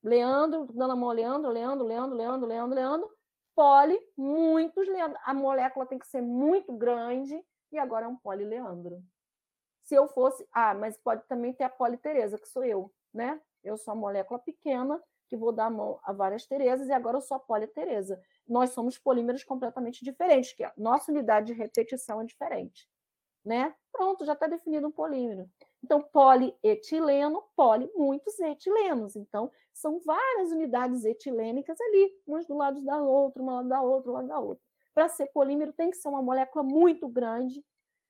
[0.01, 3.11] Leandro, dando a mão Leandro, Leandro, Leandro, Leandro, Leandro, Leandro
[3.57, 5.19] poli, muitos leandro.
[5.25, 9.03] A molécula tem que ser muito grande e agora é um polileandro.
[9.83, 10.49] Se eu fosse.
[10.53, 13.41] Ah, mas pode também ter a politeresa, que sou eu, né?
[13.65, 17.17] Eu sou a molécula pequena, que vou dar a mão a várias Terezas, e agora
[17.17, 18.23] eu sou a politeresa.
[18.49, 22.89] Nós somos polímeros completamente diferentes, que a nossa unidade de repetição é diferente.
[23.45, 23.75] Né?
[23.93, 25.49] Pronto, já está definido um polímero.
[25.83, 29.17] Então, polietileno, poli, muitos etilenos.
[29.17, 34.11] Então, são várias unidades etilênicas ali, umas do lado da outra, uma lado da outra,
[34.11, 34.63] um lado da outra.
[34.93, 37.65] Para ser polímero, tem que ser uma molécula muito grande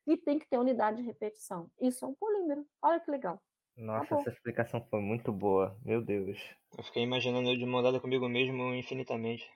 [0.06, 1.70] e tem que ter unidade de repetição.
[1.80, 2.66] Isso é um polímero.
[2.82, 3.40] Olha que legal.
[3.76, 5.76] Nossa, tá essa explicação foi muito boa.
[5.84, 6.38] Meu Deus.
[6.76, 9.48] Eu fiquei imaginando eu de mandada comigo mesmo infinitamente.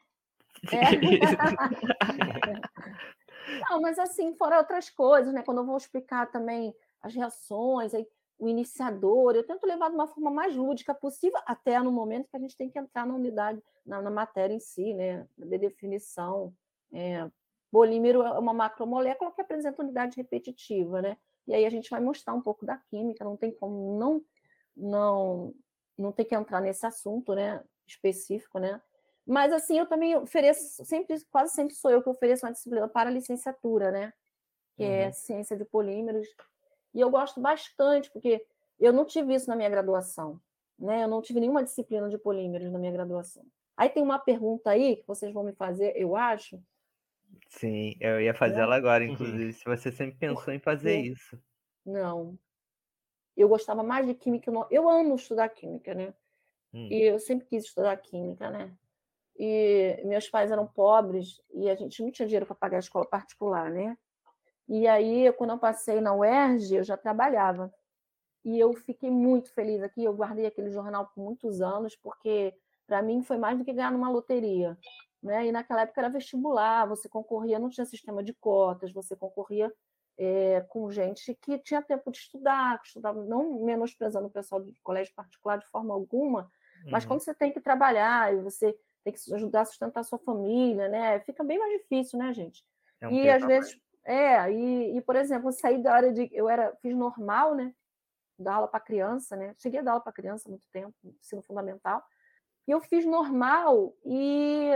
[0.72, 0.80] É.
[3.70, 5.42] Não, mas assim, fora outras coisas, né?
[5.42, 8.06] Quando eu vou explicar também as reações, aí,
[8.38, 12.36] o iniciador, eu tento levar de uma forma mais lúdica possível, até no momento que
[12.36, 15.26] a gente tem que entrar na unidade, na, na matéria em si, né?
[15.36, 16.52] De definição.
[16.92, 17.28] É,
[17.70, 21.16] polímero é uma macromolécula que apresenta unidade repetitiva, né?
[21.46, 24.24] E aí a gente vai mostrar um pouco da química, não tem como não
[24.76, 25.54] não
[25.96, 28.82] não ter que entrar nesse assunto, né, específico, né?
[29.26, 33.10] Mas assim, eu também ofereço, sempre, quase sempre sou eu que ofereço uma disciplina para
[33.10, 34.12] licenciatura, né?
[34.76, 35.08] Que é uhum.
[35.08, 36.26] é ciência de polímeros.
[36.92, 38.44] E eu gosto bastante, porque
[38.78, 40.40] eu não tive isso na minha graduação,
[40.78, 41.04] né?
[41.04, 43.44] Eu não tive nenhuma disciplina de polímeros na minha graduação.
[43.76, 46.62] Aí tem uma pergunta aí que vocês vão me fazer, eu acho.
[47.48, 51.38] Sim, eu ia fazer ela agora, inclusive, se você sempre pensou em fazer isso.
[51.84, 52.38] Não.
[53.36, 54.52] Eu gostava mais de química.
[54.70, 56.14] Eu amo estudar química, né?
[56.72, 56.88] Hum.
[56.90, 58.72] E eu sempre quis estudar química, né?
[59.36, 63.04] E meus pais eram pobres e a gente não tinha dinheiro para pagar a escola
[63.04, 63.96] particular, né?
[64.68, 67.72] E aí, quando eu passei na UERJ, eu já trabalhava.
[68.44, 70.04] E eu fiquei muito feliz aqui.
[70.04, 72.54] Eu guardei aquele jornal por muitos anos, porque
[72.86, 74.78] para mim foi mais do que ganhar numa loteria.
[75.22, 75.46] Né?
[75.46, 79.72] E naquela época era vestibular, você concorria, não tinha sistema de cotas, você concorria
[80.18, 84.78] é, com gente que tinha tempo de estudar, que estudava, não menosprezando o pessoal de
[84.82, 86.50] colégio particular de forma alguma,
[86.90, 87.08] mas uhum.
[87.08, 90.88] quando você tem que trabalhar e você tem que ajudar a sustentar a sua família,
[90.88, 91.20] né?
[91.20, 92.64] Fica bem mais difícil, né, gente?
[93.00, 96.28] É um e às vezes, é, e, e, por exemplo, eu saí da área de.
[96.32, 97.74] Eu era, fiz normal, né?
[98.38, 99.54] Dar aula para criança, né?
[99.58, 102.02] Cheguei a dar aula para criança há muito tempo, ensino fundamental.
[102.66, 104.70] E eu fiz normal e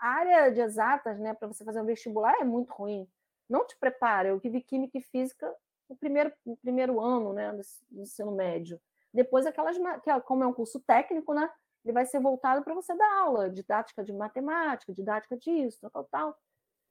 [0.00, 3.08] a área de exatas, né, para você fazer um vestibular é muito ruim.
[3.48, 4.28] Não te prepara.
[4.28, 5.52] Eu tive química e física
[5.88, 8.80] no primeiro, no primeiro ano, né, do, do ensino médio.
[9.12, 11.48] Depois aquelas, que como é um curso técnico, né,
[11.84, 16.38] ele vai ser voltado para você dar aula, didática de matemática, didática disso, tal, tal.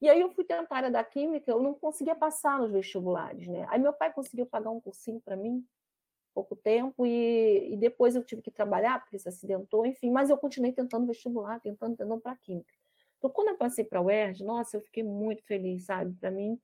[0.01, 3.47] E aí eu fui tentar a área da química, eu não conseguia passar nos vestibulares,
[3.47, 3.65] né?
[3.69, 5.65] Aí meu pai conseguiu pagar um cursinho para mim,
[6.33, 10.37] pouco tempo, e, e, depois eu tive que trabalhar, porque se acidentou, enfim, mas eu
[10.37, 12.73] continuei tentando vestibular, tentando, tentando para química.
[13.17, 16.13] Então, quando eu passei para a UERJ, nossa, eu fiquei muito feliz, sabe?
[16.19, 16.59] Para mim,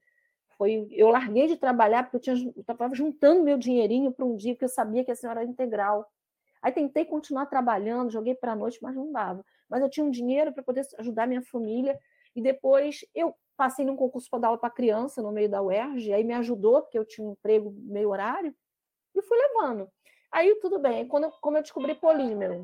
[0.58, 0.88] foi.
[0.92, 4.70] Eu larguei de trabalhar, porque eu estava juntando meu dinheirinho para um dia, porque eu
[4.70, 6.06] sabia que a senhora era integral.
[6.62, 9.45] Aí tentei continuar trabalhando, joguei para a noite, mas não dava.
[9.69, 11.98] Mas eu tinha um dinheiro para poder ajudar minha família.
[12.36, 16.13] E depois eu passei num concurso para dar aula para criança no meio da UERJ,
[16.13, 18.56] aí me ajudou, porque eu tinha um emprego meio horário,
[19.13, 19.89] e fui levando.
[20.32, 22.62] Aí tudo bem, quando eu, como eu descobri polímero.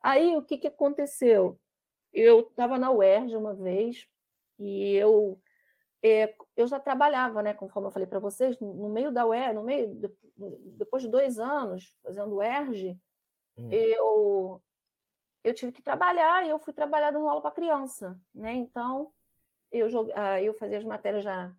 [0.00, 1.58] Aí o que, que aconteceu?
[2.12, 4.06] Eu estava na UERJ uma vez
[4.60, 5.40] e eu
[6.00, 9.64] é, eu já trabalhava, né, conforme eu falei para vocês, no meio da UERJ, no
[9.64, 9.92] meio
[10.76, 12.96] depois de dois anos fazendo UERJ,
[13.58, 13.68] Hum.
[13.70, 14.62] Eu,
[15.42, 18.52] eu tive que trabalhar e eu fui trabalhar dando aula para criança, né?
[18.54, 19.12] Então,
[19.72, 21.52] eu, ah, eu fazia as matérias já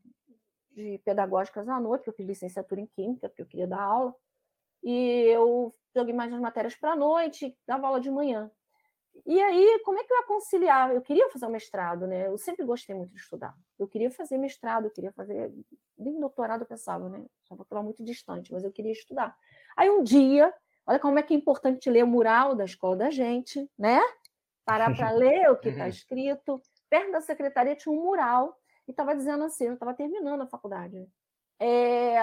[0.72, 4.16] de pedagógicas à noite, eu fiz licenciatura em Química, porque eu queria dar aula,
[4.84, 8.50] e eu joguei mais as matérias para a noite, dava aula de manhã.
[9.26, 10.94] E aí, como é que eu conciliar?
[10.94, 12.28] Eu queria fazer o mestrado, né?
[12.28, 13.54] Eu sempre gostei muito de estudar.
[13.78, 15.54] Eu queria fazer mestrado, eu queria fazer.
[15.98, 17.26] Nem doutorado eu pensava, né?
[17.50, 19.36] Já estava muito distante, mas eu queria estudar.
[19.76, 20.54] Aí um dia
[20.90, 24.00] Olha como é que é importante ler o mural da escola da gente, né?
[24.66, 26.60] Parar para ler o que está escrito.
[26.90, 31.08] Perto da secretaria tinha um mural e estava dizendo assim, eu estava terminando a faculdade.
[31.60, 32.18] É,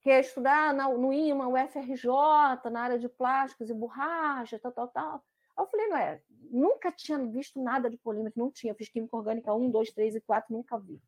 [0.00, 5.24] quer estudar no IMA, o FRJ, na área de plásticos e borrachas, tal, tal, tal.
[5.58, 6.22] eu falei, não é,
[6.52, 10.20] nunca tinha visto nada de polímero, não tinha, fiz química orgânica 1, 2, 3 e
[10.20, 11.02] 4, nunca vi.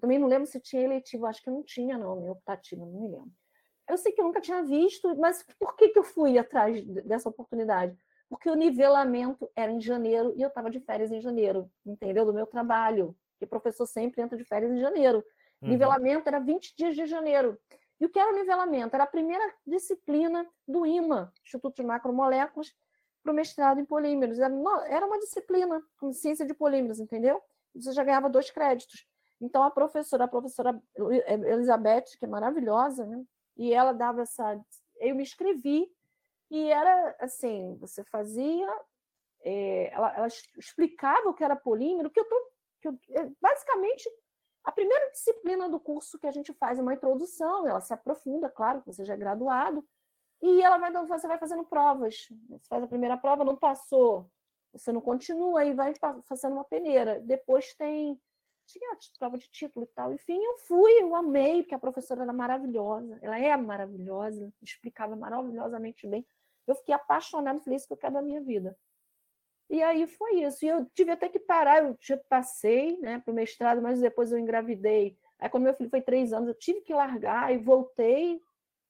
[0.00, 3.32] Também não lembro se tinha eletivo, acho que não tinha, não, optativo, não me lembro.
[3.90, 7.28] Eu sei que eu nunca tinha visto, mas por que, que eu fui atrás dessa
[7.28, 7.96] oportunidade?
[8.28, 12.24] Porque o nivelamento era em janeiro e eu estava de férias em janeiro, entendeu?
[12.24, 13.16] Do meu trabalho.
[13.40, 15.24] E professor sempre entra de férias em janeiro.
[15.60, 15.70] Uhum.
[15.70, 17.58] Nivelamento era 20 dias de janeiro.
[18.00, 18.94] E o que era o nivelamento?
[18.94, 22.72] Era a primeira disciplina do IMA, Instituto de Macromoléculas,
[23.22, 24.38] para o mestrado em polímeros.
[24.38, 27.42] Era uma disciplina com ciência de polímeros, entendeu?
[27.74, 29.06] Você já ganhava dois créditos.
[29.40, 30.80] Então, a professora, a professora
[31.26, 33.22] Elizabeth, que é maravilhosa, né?
[33.60, 34.58] E ela dava essa.
[34.98, 35.86] Eu me inscrevi,
[36.50, 38.66] e era assim: você fazia.
[39.42, 42.50] É, ela, ela, explicava o que era polímero, que eu tô.
[42.80, 44.08] Que eu, é, basicamente,
[44.64, 48.48] a primeira disciplina do curso que a gente faz é uma introdução, ela se aprofunda,
[48.48, 49.86] claro, você já é graduado,
[50.40, 52.28] e ela vai, você vai fazendo provas.
[52.48, 54.30] Você faz a primeira prova, não passou,
[54.72, 55.92] você não continua e vai
[56.24, 57.20] fazendo uma peneira.
[57.20, 58.18] Depois tem
[58.72, 60.12] tinha prova de título e tal.
[60.12, 63.18] Enfim, eu fui, eu amei, porque a professora era maravilhosa.
[63.22, 66.26] Ela é maravilhosa, explicava maravilhosamente bem.
[66.66, 68.76] Eu fiquei apaixonada, falei isso que eu quero da minha vida.
[69.68, 70.64] E aí foi isso.
[70.64, 71.96] E eu tive até que parar, eu
[72.28, 75.16] passei né, para o mestrado, mas depois eu engravidei.
[75.38, 78.40] Aí, quando meu filho foi três anos, eu tive que largar e voltei,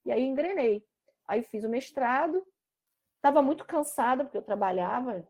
[0.04, 0.84] e aí engrenei.
[1.28, 2.44] Aí fiz o mestrado,
[3.16, 5.26] estava muito cansada, porque eu trabalhava,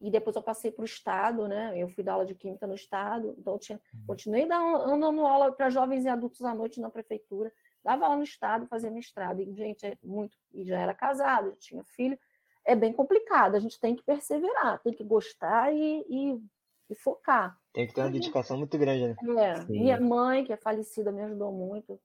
[0.00, 1.74] e depois eu passei para o Estado, né?
[1.76, 4.06] Eu fui dar aula de Química no Estado, então eu tinha, uhum.
[4.06, 7.52] continuei dando aula para jovens e adultos à noite na prefeitura,
[7.84, 11.56] dava aula no Estado, fazia mestrado, e, gente, é muito, e já era casado, já
[11.56, 12.18] tinha filho,
[12.64, 16.40] é bem complicado, a gente tem que perseverar, tem que gostar e, e,
[16.88, 17.58] e focar.
[17.72, 19.16] Tem que ter uma dedicação muito grande, né?
[19.38, 22.00] É, minha mãe, que é falecida, me ajudou muito,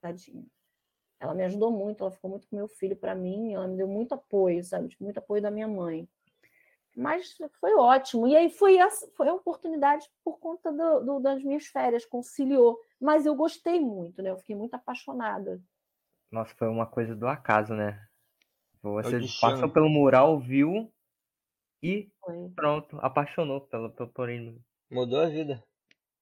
[0.00, 0.46] tadinha.
[1.20, 3.88] Ela me ajudou muito, ela ficou muito com meu filho para mim, ela me deu
[3.88, 4.96] muito apoio, sabe?
[5.00, 6.08] Muito apoio da minha mãe.
[6.98, 8.26] Mas foi ótimo.
[8.26, 12.76] E aí foi, a, foi a oportunidade por conta do, do, das minhas férias, conciliou.
[13.00, 14.30] Mas eu gostei muito, né?
[14.30, 15.62] Eu fiquei muito apaixonada.
[16.28, 18.04] Nossa, foi uma coisa do acaso, né?
[18.82, 20.92] Você passou pelo mural, viu
[21.80, 22.50] e foi.
[22.56, 24.60] pronto, apaixonou pelo, pelo Torino.
[24.90, 25.62] Mudou a vida.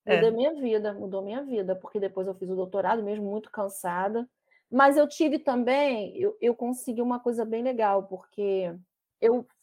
[0.07, 0.31] Mudou é.
[0.31, 4.29] minha vida, mudou minha vida, porque depois eu fiz o doutorado mesmo muito cansada.
[4.70, 8.74] Mas eu tive também, eu, eu consegui uma coisa bem legal, porque
[9.20, 9.55] eu, é,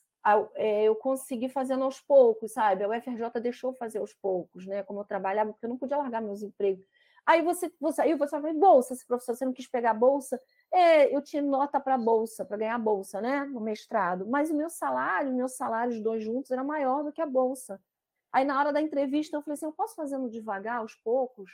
[0.55, 2.83] eu consegui fazendo aos poucos, sabe?
[2.83, 4.83] A UFRJ deixou fazer aos poucos, né?
[4.83, 6.85] Como eu trabalhava, porque eu não podia largar meus empregos.
[7.25, 10.41] Aí você, você, aí você fala, bolsa, se professor, você não quis pegar bolsa?
[10.71, 13.45] É, eu tinha nota para bolsa, para ganhar bolsa, né?
[13.45, 14.25] No mestrado.
[14.25, 17.81] Mas o meu salário, meus salários dois juntos, era maior do que a bolsa.
[18.31, 21.51] Aí na hora da entrevista eu falei assim, eu posso fazendo devagar, aos poucos?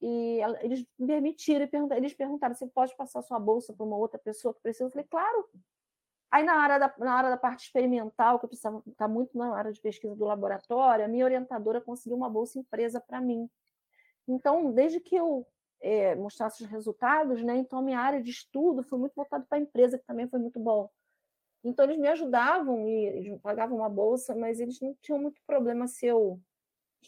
[0.00, 4.54] E eles me permitiram, eles perguntaram se pode passar sua bolsa para uma outra pessoa
[4.54, 4.84] que precisa.
[4.84, 5.48] Eu falei, claro.
[6.30, 9.36] Aí, na hora, da, na hora da parte experimental, que eu precisava estar tá muito
[9.36, 13.48] na área de pesquisa do laboratório, a minha orientadora conseguiu uma bolsa empresa para mim.
[14.26, 15.46] Então, desde que eu
[15.80, 19.56] é, mostrasse os resultados, né, então a minha área de estudo foi muito voltada para
[19.56, 20.90] a empresa, que também foi muito bom.
[21.64, 26.06] Então, eles me ajudavam e pagavam uma bolsa, mas eles não tinham muito problema se
[26.06, 26.38] eu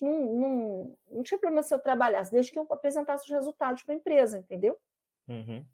[0.01, 3.95] não, não, não tinha problema se eu trabalhasse, desde que eu apresentasse os resultados para
[3.95, 4.79] a empresa, entendeu?
[5.29, 5.64] Uhum.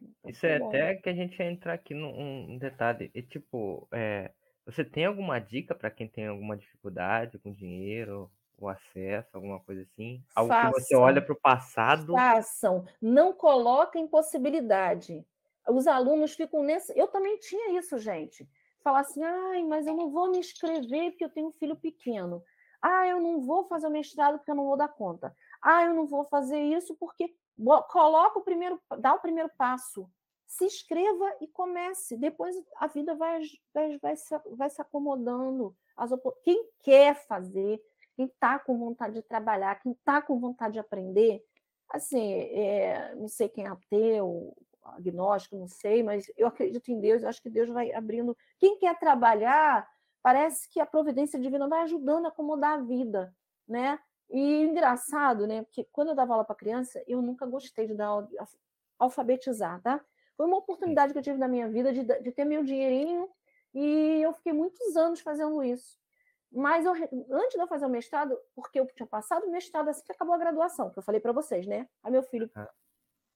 [0.00, 3.10] Então, Isso é até que a gente vai entrar aqui num um detalhe.
[3.14, 4.30] E, tipo, é,
[4.64, 8.30] você tem alguma dica para quem tem alguma dificuldade com dinheiro,
[8.60, 10.22] o acesso, alguma coisa assim?
[10.34, 10.72] Algo Façam.
[10.72, 12.12] que você olha para o passado.
[12.12, 12.84] Façam.
[13.00, 15.24] Não coloquem possibilidade.
[15.68, 16.96] Os alunos ficam nesse.
[16.98, 18.48] Eu também tinha isso, gente.
[18.82, 22.42] Falar assim, ai, mas eu não vou me inscrever porque eu tenho um filho pequeno.
[22.82, 25.34] Ah, eu não vou fazer o mestrado porque eu não vou dar conta.
[25.62, 27.34] Ah, eu não vou fazer isso porque
[27.88, 30.10] coloca o primeiro, dá o primeiro passo,
[30.46, 32.16] se inscreva e comece.
[32.16, 33.40] Depois a vida vai,
[33.72, 35.74] vai, vai, se, vai se acomodando.
[35.96, 36.10] As,
[36.42, 37.80] quem quer fazer,
[38.16, 41.42] quem está com vontade de trabalhar, quem está com vontade de aprender,
[41.88, 47.24] assim, é, não sei quem é ateu, agnóstico, não sei, mas eu acredito em Deus,
[47.24, 48.36] acho que Deus vai abrindo.
[48.58, 49.88] Quem quer trabalhar,
[50.22, 53.34] parece que a providência divina vai ajudando a acomodar a vida,
[53.68, 53.98] né?
[54.30, 55.62] E engraçado, né?
[55.64, 58.10] Porque quando eu dava aula para criança, eu nunca gostei de dar
[58.98, 60.00] alfabetizar, tá?
[60.36, 63.28] Foi uma oportunidade que eu tive na minha vida de, de ter meu dinheirinho
[63.74, 65.98] e eu fiquei muitos anos fazendo isso.
[66.52, 70.04] Mas eu, antes de eu fazer o mestrado, porque eu tinha passado o mestrado assim
[70.04, 71.88] que acabou a graduação, que eu falei para vocês, né?
[72.02, 72.50] Aí meu filho,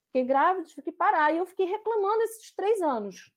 [0.07, 1.33] fiquei grávida, tive que parar.
[1.33, 3.31] E eu fiquei reclamando esses três anos.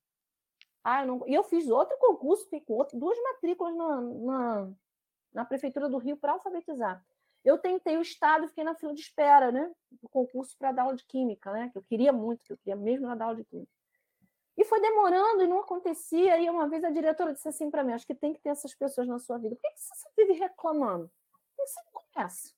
[0.82, 1.28] Ah, eu não...
[1.28, 4.70] E eu fiz outro concurso, fiquei com outro, duas matrículas na, na,
[5.32, 7.04] na Prefeitura do Rio para alfabetizar.
[7.48, 9.72] Eu tentei o Estado, fiquei na fila de espera, né?
[9.90, 11.70] Do concurso para dar aula de Química, né?
[11.72, 13.72] Que eu queria muito, que eu queria mesmo dar aula de Química.
[14.54, 16.38] E foi demorando e não acontecia.
[16.38, 18.74] E uma vez a diretora disse assim para mim: acho que tem que ter essas
[18.74, 19.56] pessoas na sua vida.
[19.56, 21.10] Por que você vive reclamando?
[21.32, 22.52] Por que você começa?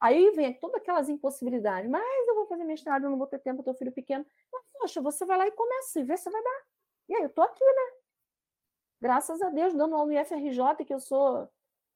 [0.00, 1.88] Aí vem todas aquelas impossibilidades.
[1.88, 4.26] Mas eu vou fazer mestrado, eu não vou ter tempo, eu tenho filho pequeno.
[4.52, 6.62] Mas, poxa, você vai lá e começa e vê se vai dar.
[7.10, 7.92] E aí, eu tô aqui, né?
[9.00, 11.48] Graças a Deus, dando aula no IFRJ, que eu sou.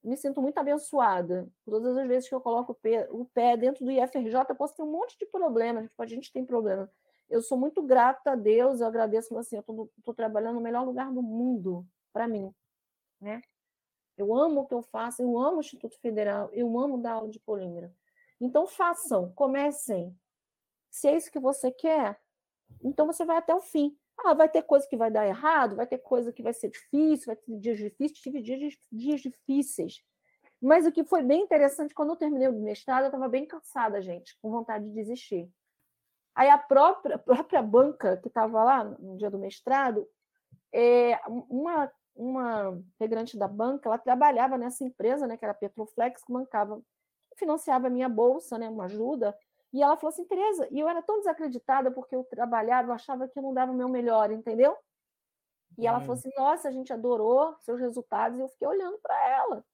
[0.03, 1.49] Me sinto muito abençoada.
[1.65, 2.73] Todas as vezes que eu coloco
[3.11, 5.89] o pé, dentro do IFRJ, eu posso ter um monte de problemas.
[5.99, 6.91] A gente tem problema
[7.29, 11.13] eu sou muito grata a Deus, eu agradeço assim, eu estou trabalhando no melhor lugar
[11.13, 12.55] do mundo para mim,
[13.21, 13.43] né?
[14.17, 17.29] Eu amo o que eu faço, eu amo o Instituto Federal, eu amo dar aula
[17.29, 17.93] de polímero.
[18.41, 20.19] Então façam, comecem.
[20.91, 22.19] Se é isso que você quer,
[22.83, 23.97] então você vai até o fim.
[24.21, 27.27] Ah, vai ter coisa que vai dar errado, vai ter coisa que vai ser difícil,
[27.27, 30.03] vai ter dias difíceis, tive dias, dias difíceis.
[30.61, 34.03] Mas o que foi bem interessante, quando eu terminei o mestrado, eu estava bem cansada,
[34.03, 35.49] gente, com vontade de desistir.
[36.35, 40.07] Aí a própria, a própria banca que estava lá no dia do mestrado,
[40.73, 46.25] é, uma, uma integrante da banca, ela trabalhava nessa empresa, né, que era a Petroflex,
[46.25, 46.83] que bancava,
[47.37, 49.37] financiava a minha bolsa, né, uma ajuda,
[49.73, 53.29] e ela falou assim, Tereza, e eu era tão desacreditada porque eu trabalhava, eu achava
[53.29, 54.77] que eu não dava o meu melhor, entendeu?
[55.77, 56.19] E ela falou hum.
[56.19, 59.65] assim, nossa, a gente adorou seus resultados, e eu fiquei olhando para ela.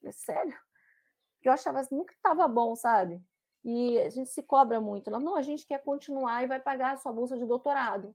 [0.00, 0.58] Falei, sério?
[1.40, 3.22] Que eu achava assim, nunca estava bom, sabe?
[3.64, 5.08] E a gente se cobra muito.
[5.08, 8.14] Ela, não, a gente quer continuar e vai pagar a sua bolsa de doutorado.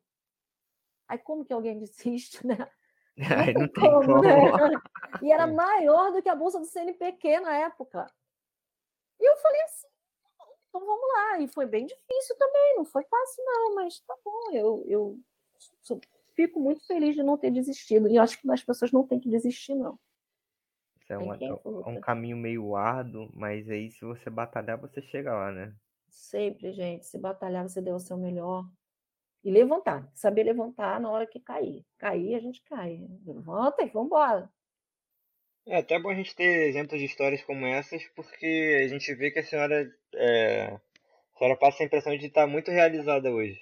[1.08, 2.58] Aí como que alguém desiste, né?
[3.18, 4.22] Não, não tem como, como.
[4.22, 4.80] Né?
[5.24, 8.06] E era maior do que a bolsa do CNPq na época.
[9.20, 9.88] E eu falei assim,
[10.78, 11.40] então vamos lá.
[11.42, 15.20] E foi bem difícil também, não foi fácil, não, mas tá bom, eu, eu
[16.36, 18.08] fico muito feliz de não ter desistido.
[18.08, 20.00] E eu acho que as pessoas não têm que desistir, não.
[21.10, 25.52] É, uma, é um caminho meio árduo, mas aí se você batalhar, você chega lá,
[25.52, 25.74] né?
[26.10, 27.06] Sempre, gente.
[27.06, 28.66] Se batalhar, você deu o seu melhor.
[29.44, 30.12] E levantar.
[30.14, 31.86] Saber levantar na hora que cair.
[31.98, 33.08] Cair, a gente cai.
[33.26, 34.52] Levanta e vambora.
[35.68, 39.32] É até bom a gente ter exemplos de histórias como essas, porque a gente vê
[39.32, 40.68] que a senhora, é,
[41.36, 43.62] a senhora passa a impressão de estar muito realizada hoje.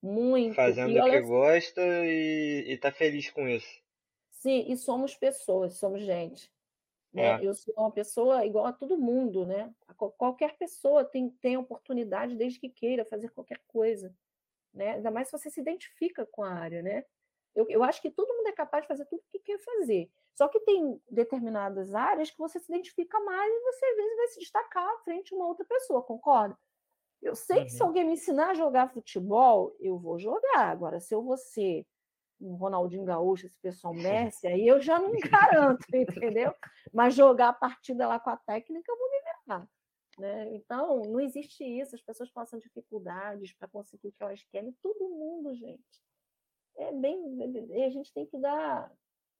[0.00, 0.54] Muito.
[0.54, 3.82] Fazendo o que gosta e está feliz com isso.
[4.30, 6.50] Sim, e somos pessoas, somos gente.
[7.12, 7.42] Né?
[7.42, 7.44] É.
[7.44, 9.74] Eu sou uma pessoa igual a todo mundo, né?
[10.16, 14.14] Qualquer pessoa tem, tem oportunidade desde que queira fazer qualquer coisa.
[14.72, 14.92] Né?
[14.92, 17.04] Ainda mais se você se identifica com a área, né?
[17.54, 20.10] Eu, eu acho que todo mundo é capaz de fazer tudo o que quer fazer.
[20.34, 24.28] Só que tem determinadas áreas que você se identifica mais e você às vezes vai
[24.28, 26.56] se destacar frente a uma outra pessoa, concorda?
[27.20, 27.64] Eu sei uhum.
[27.64, 27.88] que se uhum.
[27.88, 30.70] alguém me ensinar a jogar futebol, eu vou jogar.
[30.70, 31.86] Agora, se eu vou ser
[32.40, 33.92] um Ronaldinho Gaúcho, esse pessoal
[34.32, 36.54] Messi, aí eu já não garanto, entendeu?
[36.92, 39.68] Mas jogar a partida lá com a técnica, eu vou me virar.
[40.18, 40.54] Né?
[40.54, 41.94] Então, não existe isso.
[41.94, 44.72] As pessoas passam dificuldades para conseguir o que elas querem.
[44.82, 46.00] Todo mundo, gente.
[46.76, 47.18] É bem.
[47.86, 48.90] A gente tem que dar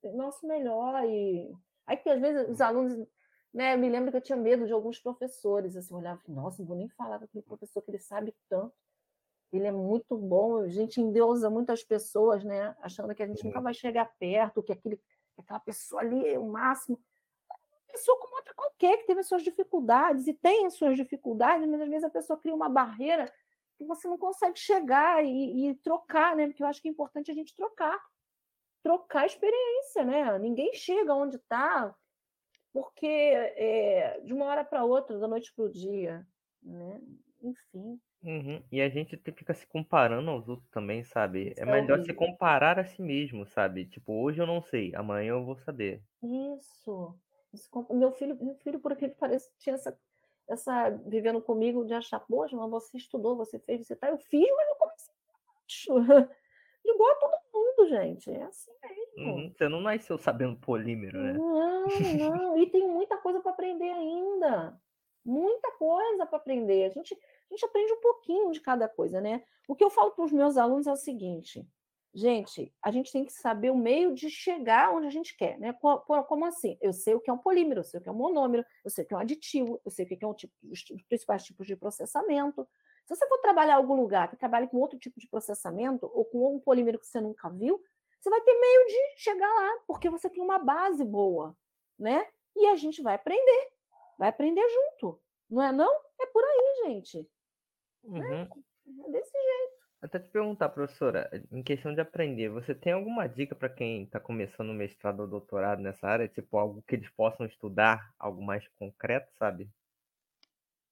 [0.09, 1.03] nosso melhor.
[1.05, 1.51] E
[1.85, 3.07] aí que às vezes os alunos,
[3.53, 6.67] né, eu me lembro que eu tinha medo de alguns professores, assim, olhava, nossa, não
[6.67, 8.73] vou nem falar com aquele professor que ele sabe tanto.
[9.51, 13.59] Ele é muito bom, a gente endeusa muitas pessoas, né, achando que a gente nunca
[13.59, 14.97] vai chegar perto, que aquele,
[15.37, 16.97] aquela pessoa ali é o máximo.
[17.49, 21.67] Uma pessoa como outra qualquer, que teve as suas dificuldades e tem as suas dificuldades,
[21.67, 23.31] mas às vezes a pessoa cria uma barreira
[23.81, 26.47] que você não consegue chegar e, e trocar, né?
[26.47, 27.99] Porque eu acho que é importante a gente trocar
[28.83, 30.37] trocar experiência, né?
[30.39, 31.95] Ninguém chega onde está
[32.73, 36.25] porque é, de uma hora para outra, da noite para o dia,
[36.63, 37.01] né?
[37.43, 37.99] Enfim.
[38.23, 38.63] Uhum.
[38.71, 41.49] E a gente fica se comparando aos outros também, sabe?
[41.49, 43.85] É Isso é melhor é se comparar a si mesmo, sabe?
[43.85, 46.01] Tipo, hoje eu não sei, amanhã eu vou saber.
[46.23, 47.15] Isso.
[47.53, 49.97] Isso meu filho, meu filho, por aquele parece, tinha essa,
[50.51, 54.09] essa vivendo comigo de achar, poxa, mas você estudou, você fez, você tá.
[54.09, 55.13] Eu fiz, mas eu comecei
[56.83, 58.29] igual a todo mundo, gente.
[58.29, 59.33] É assim mesmo.
[59.33, 59.53] Uhum.
[59.55, 61.33] Você não nasceu sabendo polímero, né?
[61.33, 61.87] Não,
[62.17, 62.57] não.
[62.57, 64.77] E tem muita coisa para aprender ainda.
[65.23, 66.85] Muita coisa para aprender.
[66.85, 69.43] A gente, a gente aprende um pouquinho de cada coisa, né?
[69.67, 71.65] O que eu falo para os meus alunos é o seguinte.
[72.13, 75.73] Gente, a gente tem que saber o meio de chegar onde a gente quer, né?
[75.73, 76.77] Como assim?
[76.81, 78.91] Eu sei o que é um polímero, eu sei o que é um monômero, eu
[78.91, 81.43] sei o que é um aditivo, eu sei o que é um tipo, os principais
[81.43, 82.67] tipos de processamento,
[83.05, 86.25] se você for trabalhar em algum lugar que trabalhe com outro tipo de processamento ou
[86.25, 87.81] com um polímero que você nunca viu,
[88.19, 91.57] você vai ter meio de chegar lá, porque você tem uma base boa,
[91.97, 92.27] né?
[92.55, 93.69] E a gente vai aprender,
[94.17, 95.91] vai aprender junto, não é não?
[96.21, 97.29] É por aí, gente.
[98.03, 98.23] Uhum.
[98.23, 99.70] É, é desse jeito.
[100.01, 104.19] Até te perguntar, professora, em questão de aprender, você tem alguma dica para quem está
[104.19, 106.27] começando o mestrado ou doutorado nessa área?
[106.27, 109.69] Tipo, algo que eles possam estudar, algo mais concreto, sabe?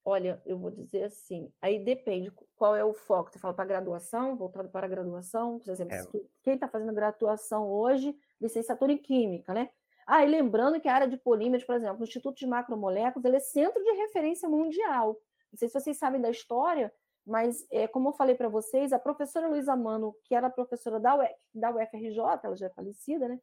[0.05, 3.31] Olha, eu vou dizer assim, aí depende qual é o foco.
[3.31, 6.21] Você fala para graduação, voltado para a graduação, por exemplo, é.
[6.43, 9.69] quem está fazendo graduação hoje, licenciatura em Química, né?
[10.05, 13.37] Ah, e lembrando que a área de polímeros, por exemplo, o Instituto de Macromoléculas, ele
[13.37, 15.19] é centro de referência mundial.
[15.51, 16.91] Não sei se vocês sabem da história,
[17.29, 21.15] mas é, como eu falei para vocês, a professora Luísa Mano, que era professora da,
[21.15, 23.39] UF, da UFRJ, ela já é falecida, né?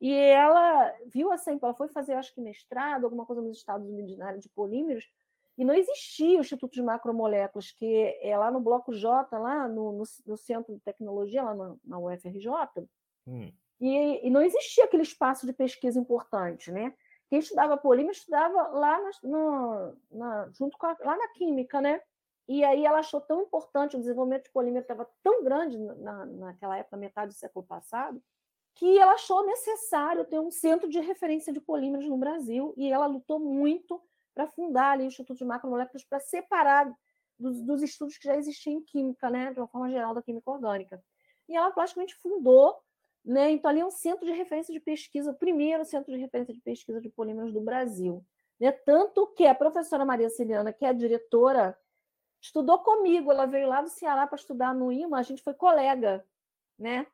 [0.00, 4.18] E ela viu assim, ela foi fazer, acho que mestrado, alguma coisa nos Estados Unidos
[4.18, 5.08] na área de polímeros,
[5.56, 9.92] e não existia o Instituto de Macromoléculas, que é lá no Bloco J, lá no,
[9.92, 12.48] no, no Centro de Tecnologia, lá na, na UFRJ.
[13.26, 13.52] Hum.
[13.80, 16.94] E, e, não existia aquele espaço de pesquisa importante, né?
[17.28, 22.00] Quem estudava polímero estudava lá na, no, na, junto com a, lá na química, né?
[22.48, 26.76] E aí ela achou tão importante, o desenvolvimento de polímero estava tão grande na, naquela
[26.76, 28.22] época, metade do século passado,
[28.74, 33.06] que ela achou necessário ter um centro de referência de polímeros no Brasil, e ela
[33.06, 34.02] lutou muito
[34.34, 36.92] para fundar ali o Instituto de Macromoléculas para separar
[37.38, 40.50] dos, dos, estudos que já existiam em química, né, de uma forma geral da química
[40.50, 41.02] orgânica.
[41.48, 42.78] E ela praticamente fundou,
[43.24, 46.54] né, então ali é um centro de referência de pesquisa, o primeiro centro de referência
[46.54, 48.24] de pesquisa de polímeros do Brasil.
[48.58, 51.76] Né, tanto que a professora Maria Celiana, que é a diretora,
[52.42, 56.26] estudou comigo, ela veio lá do Ceará para estudar no IMA, a gente foi colega,
[56.78, 57.06] né?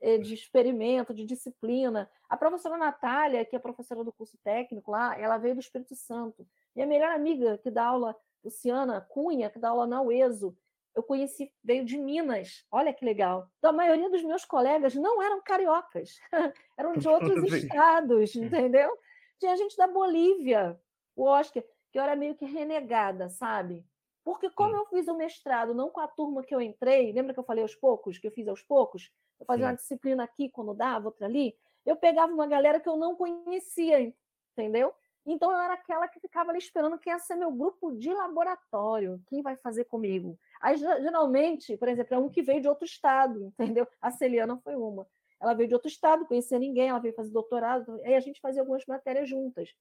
[0.00, 2.10] Eh, de experimento, de disciplina.
[2.28, 6.46] A professora Natália, que é professora do curso técnico lá, ela veio do Espírito Santo.
[6.74, 10.56] Minha melhor amiga, que dá aula, Luciana Cunha, que dá aula na UESO,
[10.94, 12.66] eu conheci, veio de Minas.
[12.70, 13.48] Olha que legal.
[13.58, 16.18] Então, a maioria dos meus colegas não eram cariocas,
[16.76, 18.98] eram de outros estados, entendeu?
[19.38, 20.78] Tinha gente da Bolívia,
[21.14, 23.84] o Oscar, que eu era meio que renegada, sabe?
[24.24, 27.40] Porque como eu fiz o mestrado não com a turma que eu entrei, lembra que
[27.40, 29.10] eu falei aos poucos, que eu fiz aos poucos?
[29.40, 29.70] Eu fazia Sim.
[29.70, 31.56] uma disciplina aqui quando dava, outra ali.
[31.84, 34.14] Eu pegava uma galera que eu não conhecia,
[34.52, 34.94] entendeu?
[35.24, 39.22] Então eu era aquela que ficava ali esperando quem ia ser meu grupo de laboratório,
[39.26, 40.38] quem vai fazer comigo.
[40.60, 43.86] Aí geralmente, por exemplo, é um que veio de outro estado, entendeu?
[44.00, 45.06] A Celiana foi uma.
[45.40, 48.62] Ela veio de outro estado, conhecia ninguém, ela veio fazer doutorado, aí a gente fazia
[48.62, 49.74] algumas matérias juntas.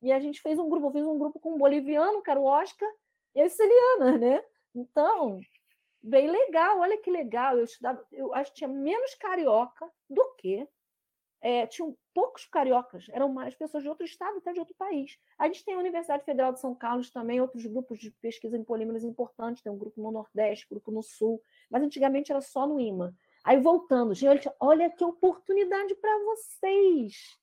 [0.00, 2.40] E a gente fez um grupo, eu fiz um grupo com um boliviano, que era
[2.40, 2.88] o Oscar,
[3.34, 4.44] e a Celiana, né?
[4.74, 5.40] Então,
[6.02, 7.56] bem legal, olha que legal.
[7.56, 10.66] Eu estudava, eu acho que tinha menos carioca do que.
[11.44, 15.18] É, tinham poucos cariocas, eram mais pessoas de outro estado, até de outro país.
[15.36, 18.62] A gente tem a Universidade Federal de São Carlos também, outros grupos de pesquisa em
[18.62, 22.78] polímeros importantes, tem um grupo no Nordeste, grupo no Sul, mas antigamente era só no
[22.78, 23.12] IMA.
[23.42, 27.36] Aí voltando, gente, olha que oportunidade para vocês.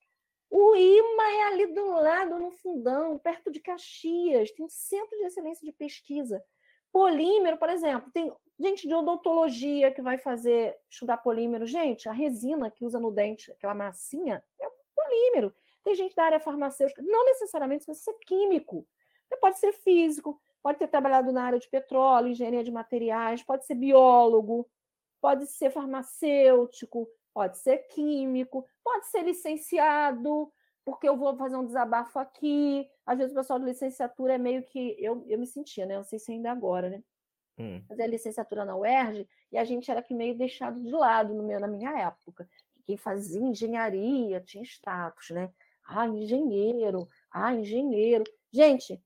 [0.49, 5.25] O IMA é ali do lado, no fundão, perto de Caxias, tem um centro de
[5.25, 6.43] excelência de pesquisa.
[6.91, 11.67] Polímero, por exemplo, tem gente de odontologia que vai fazer estudar polímero.
[11.67, 15.53] Gente, a resina que usa no dente, aquela massinha, é polímero.
[15.83, 18.87] Tem gente da área farmacêutica, não necessariamente você ser químico.
[19.27, 23.65] Você pode ser físico, pode ter trabalhado na área de petróleo, engenharia de materiais, pode
[23.65, 24.67] ser biólogo,
[25.21, 30.51] pode ser farmacêutico, pode ser químico, pode ser licenciado,
[30.83, 32.89] porque eu vou fazer um desabafo aqui.
[33.05, 34.95] Às vezes o pessoal de licenciatura é meio que.
[34.99, 35.95] Eu, eu me sentia, né?
[35.95, 37.03] Não sei se ainda agora, né?
[37.57, 37.83] Hum.
[37.87, 41.43] Fazer a licenciatura na UERJ e a gente era que meio deixado de lado no
[41.43, 42.47] meu, na minha época.
[42.85, 45.51] Quem fazia engenharia tinha status, né?
[45.87, 48.23] Ah, engenheiro, ah, engenheiro.
[48.51, 49.01] Gente,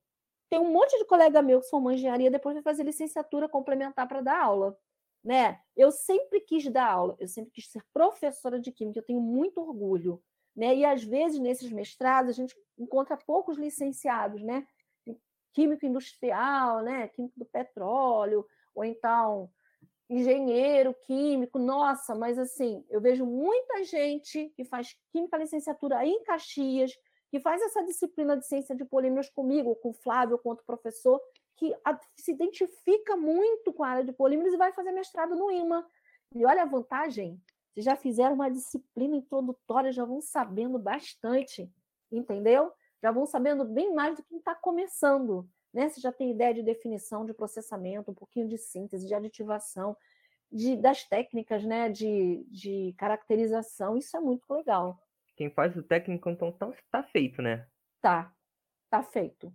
[0.49, 4.21] tem um monte de colega meu que formou engenharia depois vai fazer licenciatura complementar para
[4.21, 4.77] dar aula
[5.23, 5.59] né?
[5.75, 9.61] Eu sempre quis dar aula, eu sempre quis ser professora de química, eu tenho muito
[9.61, 10.21] orgulho,
[10.55, 10.75] né?
[10.75, 14.67] E às vezes nesses mestrados a gente encontra poucos licenciados, né?
[15.53, 17.07] Químico industrial, né?
[17.09, 18.45] Químico do petróleo,
[18.75, 19.49] ou então
[20.09, 26.91] engenheiro químico, nossa, mas assim, eu vejo muita gente que faz química licenciatura em Caxias,
[27.31, 31.19] que faz essa disciplina de ciência de polímeros comigo, com o Flávio, outro professor,
[31.55, 31.73] que
[32.15, 35.85] se identifica muito com a área de polímeros e vai fazer mestrado no IMA.
[36.35, 37.39] E olha a vantagem,
[37.73, 41.71] vocês já fizeram uma disciplina introdutória, já vão sabendo bastante,
[42.11, 42.71] entendeu?
[43.01, 45.47] Já vão sabendo bem mais do que está começando.
[45.73, 45.89] Né?
[45.89, 49.95] Você já tem ideia de definição, de processamento, um pouquinho de síntese, de aditivação,
[50.51, 51.89] de, das técnicas né?
[51.89, 53.97] de, de caracterização.
[53.97, 54.99] Isso é muito legal.
[55.35, 57.67] Quem faz o técnico, então, está tá feito, né?
[58.01, 58.31] Tá,
[58.89, 59.53] tá feito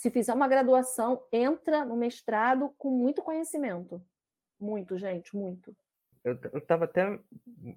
[0.00, 4.02] se fizer uma graduação, entra no mestrado com muito conhecimento.
[4.58, 5.76] Muito, gente, muito.
[6.24, 7.20] Eu, eu tava até.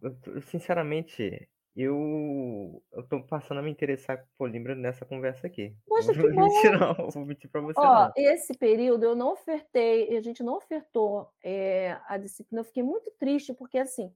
[0.01, 5.75] Eu, sinceramente, eu, eu tô passando a me interessar por Libra nessa conversa aqui.
[5.85, 6.47] Poxa, que bom!
[6.47, 7.77] Mentir, não, vou mentir pra você.
[7.77, 8.11] Ó, não.
[8.15, 12.61] esse período eu não ofertei, a gente não ofertou é, a disciplina.
[12.61, 14.15] Eu fiquei muito triste, porque assim,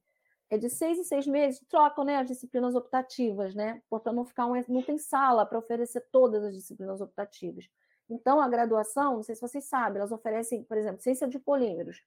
[0.49, 3.81] é de seis em seis meses, trocam né, as disciplinas optativas, né?
[3.89, 7.69] Para não ficar um, não tem sala para oferecer todas as disciplinas optativas.
[8.09, 12.01] Então, a graduação, não sei se vocês sabem, elas oferecem, por exemplo, ciência de polímeros.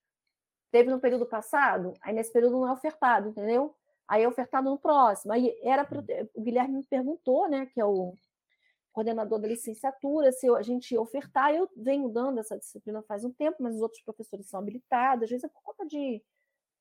[0.71, 3.75] Teve no período passado, aí nesse período não é ofertado, entendeu?
[4.09, 5.33] Aí é ofertado no próximo.
[5.33, 6.03] Aí era pro...
[6.35, 8.15] o Guilherme me perguntou, né, que é o
[8.93, 11.55] coordenador da licenciatura, se a gente ia ofertar.
[11.55, 15.31] Eu venho dando essa disciplina faz um tempo, mas os outros professores são habilitados, às
[15.31, 16.23] vezes é por conta de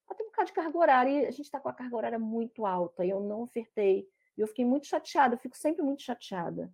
[0.07, 2.65] até um bocado de carga horária, e a gente está com a carga horária muito
[2.65, 4.07] alta, e eu não ofertei.
[4.35, 6.71] E eu fiquei muito chateada, eu fico sempre muito chateada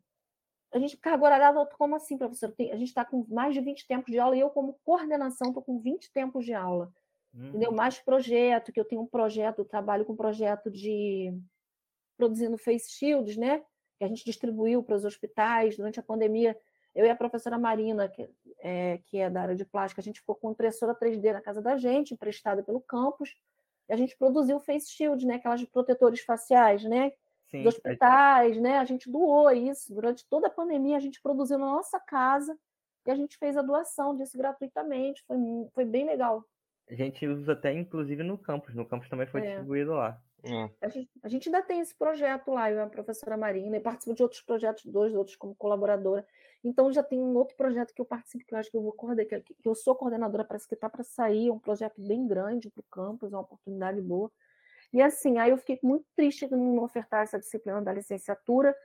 [0.75, 2.53] a gente, carga horária, como assim, professor?
[2.59, 5.63] A gente está com mais de 20 tempos de aula e eu, como coordenação, estou
[5.63, 6.91] com 20 tempos de aula.
[7.33, 7.47] Uhum.
[7.47, 7.71] Entendeu?
[7.71, 11.33] Mais projeto, que eu tenho um projeto, eu trabalho com projeto de
[12.17, 13.63] produzindo face shields, né?
[13.97, 16.57] Que a gente distribuiu para os hospitais durante a pandemia.
[16.93, 20.19] Eu e a professora Marina, que é, que é da área de plástica, a gente
[20.19, 23.33] ficou com impressora 3D na casa da gente, emprestada pelo campus,
[23.87, 25.35] e a gente produziu face shield, né?
[25.35, 27.13] Aquelas protetores faciais, né?
[27.57, 28.77] Sim, dos hospitais, né?
[28.77, 29.93] A gente doou isso.
[29.93, 32.57] Durante toda a pandemia, a gente produziu na nossa casa
[33.05, 35.23] e a gente fez a doação disso gratuitamente.
[35.27, 35.37] Foi,
[35.73, 36.43] foi bem legal.
[36.89, 38.75] A gente usa até, inclusive, no campus.
[38.75, 39.45] No campus também foi é.
[39.45, 40.21] distribuído lá.
[40.43, 40.69] É.
[40.79, 43.79] A, gente, a, gente, ainda tem esse projeto lá, eu e a professora Marina, e
[43.79, 46.25] participo de outros projetos, dois outros como colaboradora.
[46.63, 48.93] Então já tem um outro projeto que eu participo, que eu acho que eu vou
[48.93, 52.27] coordenar, que, que eu sou coordenadora, parece que está para sair, é um projeto bem
[52.27, 54.31] grande para o campus, é uma oportunidade boa.
[54.93, 58.75] E assim, aí eu fiquei muito triste de não ofertar essa disciplina da licenciatura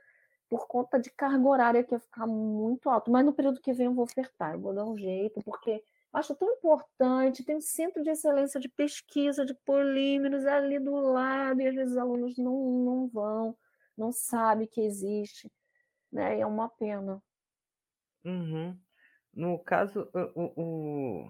[0.49, 3.09] por conta de carga horária que ia ficar muito alto.
[3.09, 5.81] Mas no período que vem eu vou ofertar, eu vou dar um jeito, porque
[6.11, 11.61] acho tão importante, tem um centro de excelência de pesquisa de polímeros ali do lado,
[11.61, 13.57] e às vezes os alunos não, não vão,
[13.97, 15.49] não sabem que existe,
[16.11, 16.37] né?
[16.37, 17.23] E é uma pena.
[18.25, 18.77] Uhum.
[19.33, 21.29] No caso, o, o,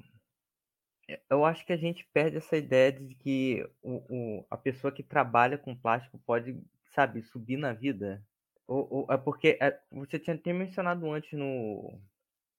[1.29, 5.03] eu acho que a gente perde essa ideia de que o, o, a pessoa que
[5.03, 6.61] trabalha com plástico pode,
[6.93, 8.23] sabe, subir na vida.
[8.67, 11.99] Ou, ou é porque é, você tinha até mencionado antes no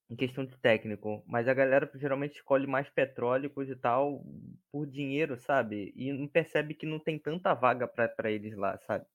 [0.09, 4.23] em questão de técnico, mas a galera geralmente escolhe mais petróleo e tal
[4.71, 5.91] por dinheiro, sabe?
[5.95, 9.05] E não percebe que não tem tanta vaga para eles lá, sabe?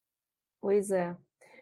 [0.61, 1.17] Pois é.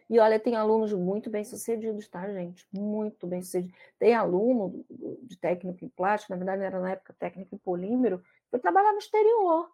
[0.09, 2.65] E olha, tem alunos muito bem-sucedidos, tá, gente?
[2.71, 3.75] Muito bem-sucedidos.
[3.99, 4.85] Tem aluno
[5.23, 8.99] de técnico em plástico, na verdade era na época técnico em polímero, foi trabalhar no
[8.99, 9.69] exterior.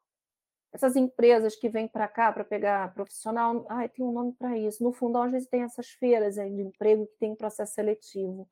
[0.73, 4.83] Essas empresas que vêm para cá para pegar profissional, ai, tem um nome para isso.
[4.83, 8.49] No fundão, às vezes, tem essas feiras de emprego que tem um processo seletivo.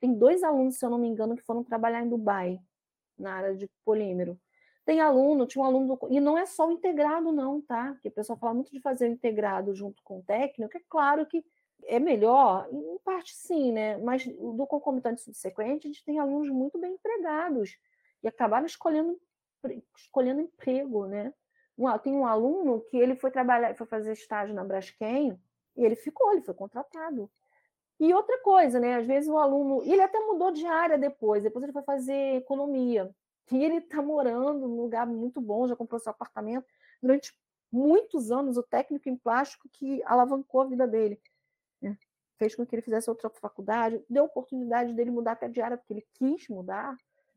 [0.00, 2.60] Tem dois alunos, se eu não me engano, que foram trabalhar em Dubai,
[3.18, 4.38] na área de polímero.
[4.84, 7.92] Tem aluno, tinha um aluno, do, e não é só o integrado, não, tá?
[7.92, 11.24] Porque o pessoal fala muito de fazer o integrado junto com o técnico, é claro
[11.26, 11.44] que
[11.86, 13.96] é melhor, em parte sim, né?
[13.98, 17.78] Mas do concomitante subsequente, a gente tem alunos muito bem empregados
[18.22, 19.18] e acabaram escolhendo,
[19.96, 21.32] escolhendo emprego, né?
[22.02, 25.38] Tem um aluno que ele foi trabalhar, foi fazer estágio na Braskem
[25.76, 27.30] e ele ficou, ele foi contratado.
[27.98, 28.96] E outra coisa, né?
[28.96, 33.14] Às vezes o aluno, ele até mudou de área depois, depois ele foi fazer economia.
[33.52, 36.66] E ele está morando num lugar muito bom, já comprou seu apartamento.
[37.02, 37.34] Durante
[37.70, 41.20] muitos anos, o técnico em plástico que alavancou a vida dele.
[41.80, 41.98] Né?
[42.38, 45.92] Fez com que ele fizesse outra faculdade, deu oportunidade dele mudar até de área, porque
[45.92, 46.96] ele quis mudar.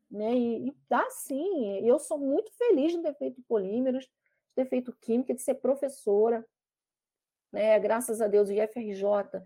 [0.10, 0.34] Né?
[0.34, 1.80] E, e dá sim.
[1.86, 4.12] Eu sou muito feliz de ter feito polímeros, de
[4.56, 6.46] ter feito química, de ser professora.
[7.52, 7.78] Né?
[7.80, 9.44] Graças a Deus, o IFRJ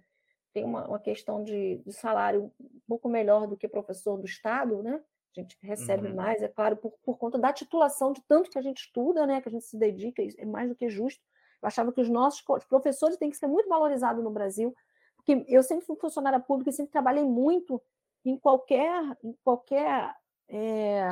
[0.53, 4.83] tem uma, uma questão de, de, salário um pouco melhor do que professor do Estado,
[4.83, 5.01] né?
[5.35, 6.15] A gente recebe uhum.
[6.15, 9.41] mais, é claro, por, por conta da titulação, de tanto que a gente estuda, né?
[9.41, 11.21] Que a gente se dedica, é mais do que justo.
[11.61, 14.75] Eu achava que os nossos os professores têm que ser muito valorizados no Brasil,
[15.15, 17.81] porque eu sempre fui funcionária pública e sempre trabalhei muito
[18.25, 20.15] em qualquer, em qualquer
[20.49, 21.03] é,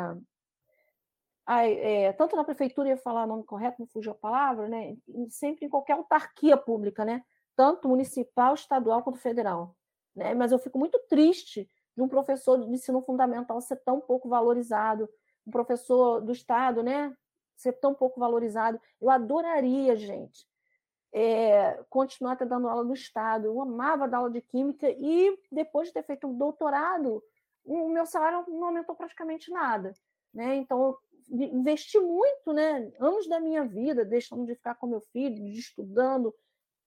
[1.48, 4.98] é, tanto na prefeitura, ia falar o nome correto, não fugiu a palavra, né?
[5.30, 7.24] Sempre em qualquer autarquia pública, né?
[7.60, 9.76] tanto municipal, estadual quanto federal.
[10.16, 10.34] Né?
[10.34, 11.70] Mas eu fico muito triste
[12.00, 15.10] de um professor de ensino fundamental ser tão pouco valorizado,
[15.46, 17.14] um professor do Estado né,
[17.58, 18.80] ser tão pouco valorizado.
[19.02, 20.48] Eu adoraria, gente,
[21.12, 23.48] é, continuar até dando aula no Estado.
[23.48, 27.22] Eu amava dar aula de Química e, depois de ter feito um doutorado,
[27.66, 29.94] o meu salário não aumentou praticamente nada.
[30.34, 30.56] Né?
[30.56, 30.98] Então,
[31.30, 36.34] investi muito, né, anos da minha vida, deixando de ficar com meu filho, estudando,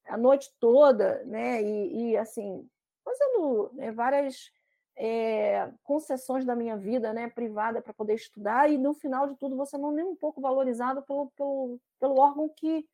[0.06, 1.62] a noite toda, né?
[1.62, 2.66] E, e assim,
[3.04, 4.50] fazendo né, várias
[4.96, 9.56] é, concessões da minha vida, né, privada, para poder estudar, e no final de tudo
[9.56, 12.86] você não é nem um pouco valorizado pelo, pelo, pelo órgão que,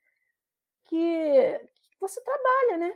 [0.84, 1.60] que
[2.00, 2.94] você trabalha, né?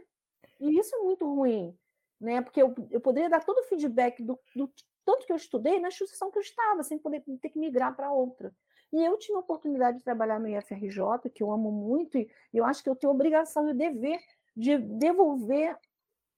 [0.60, 1.76] E isso é muito ruim,
[2.20, 2.40] né?
[2.40, 4.72] Porque eu, eu poderia dar todo o feedback do, do
[5.04, 8.12] tanto que eu estudei na instituição que eu estava, sem poder ter que migrar para
[8.12, 8.54] outra.
[8.92, 12.64] E eu tinha a oportunidade de trabalhar no IFRJ, que eu amo muito, e eu
[12.64, 14.20] acho que eu tenho obrigação e dever
[14.54, 15.76] de devolver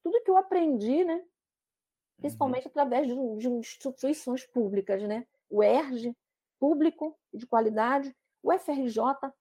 [0.03, 1.23] tudo que eu aprendi, né?
[2.19, 2.71] Principalmente uhum.
[2.71, 5.27] através de, de, instituições públicas, né?
[5.51, 6.17] O ERJ,
[6.59, 8.99] público de qualidade, o FRJ,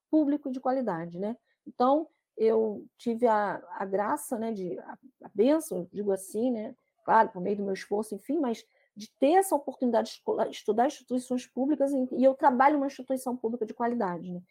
[0.09, 1.37] público de qualidade, né?
[1.65, 6.75] Então, eu tive a, a graça, né, de, a, a benção, digo assim, né?
[7.05, 8.65] Claro, por meio do meu esforço, enfim, mas
[8.95, 13.73] de ter essa oportunidade de estudar instituições públicas e eu trabalho uma instituição pública de
[13.73, 14.31] qualidade.
[14.31, 14.41] Né?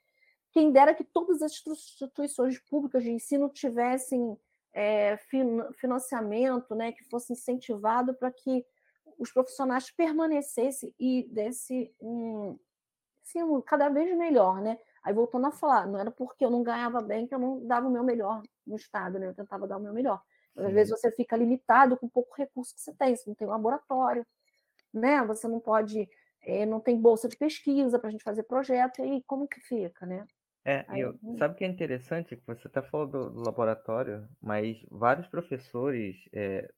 [0.52, 4.36] Quem dera que todas as instituições públicas de ensino tivessem
[4.72, 5.18] é,
[5.78, 8.64] financiamento, né, que fosse incentivado para que
[9.18, 12.58] os profissionais permanecessem e desse um,
[13.24, 14.78] assim, um, cada vez melhor, né?
[15.02, 17.88] Aí voltando a falar, não era porque eu não ganhava bem que eu não dava
[17.88, 19.28] o meu melhor no estado, né?
[19.28, 20.20] Eu tentava dar o meu melhor.
[20.56, 23.50] Às vezes você fica limitado com pouco recurso que você tem, você não tem um
[23.50, 24.26] laboratório,
[24.92, 25.24] né?
[25.24, 26.08] Você não pode,
[26.42, 29.60] é, não tem bolsa de pesquisa para a gente fazer projeto, e aí como que
[29.60, 30.26] fica, né?
[30.64, 32.36] É, Aí, eu, sabe o que é interessante?
[32.36, 36.70] Que você até falou do, do laboratório, mas vários professores, é,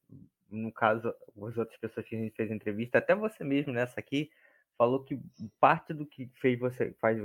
[0.49, 4.31] no caso, as outras pessoas que a gente fez entrevista, até você mesmo nessa aqui,
[4.77, 5.19] falou que
[5.59, 7.19] parte do que fez você, faz,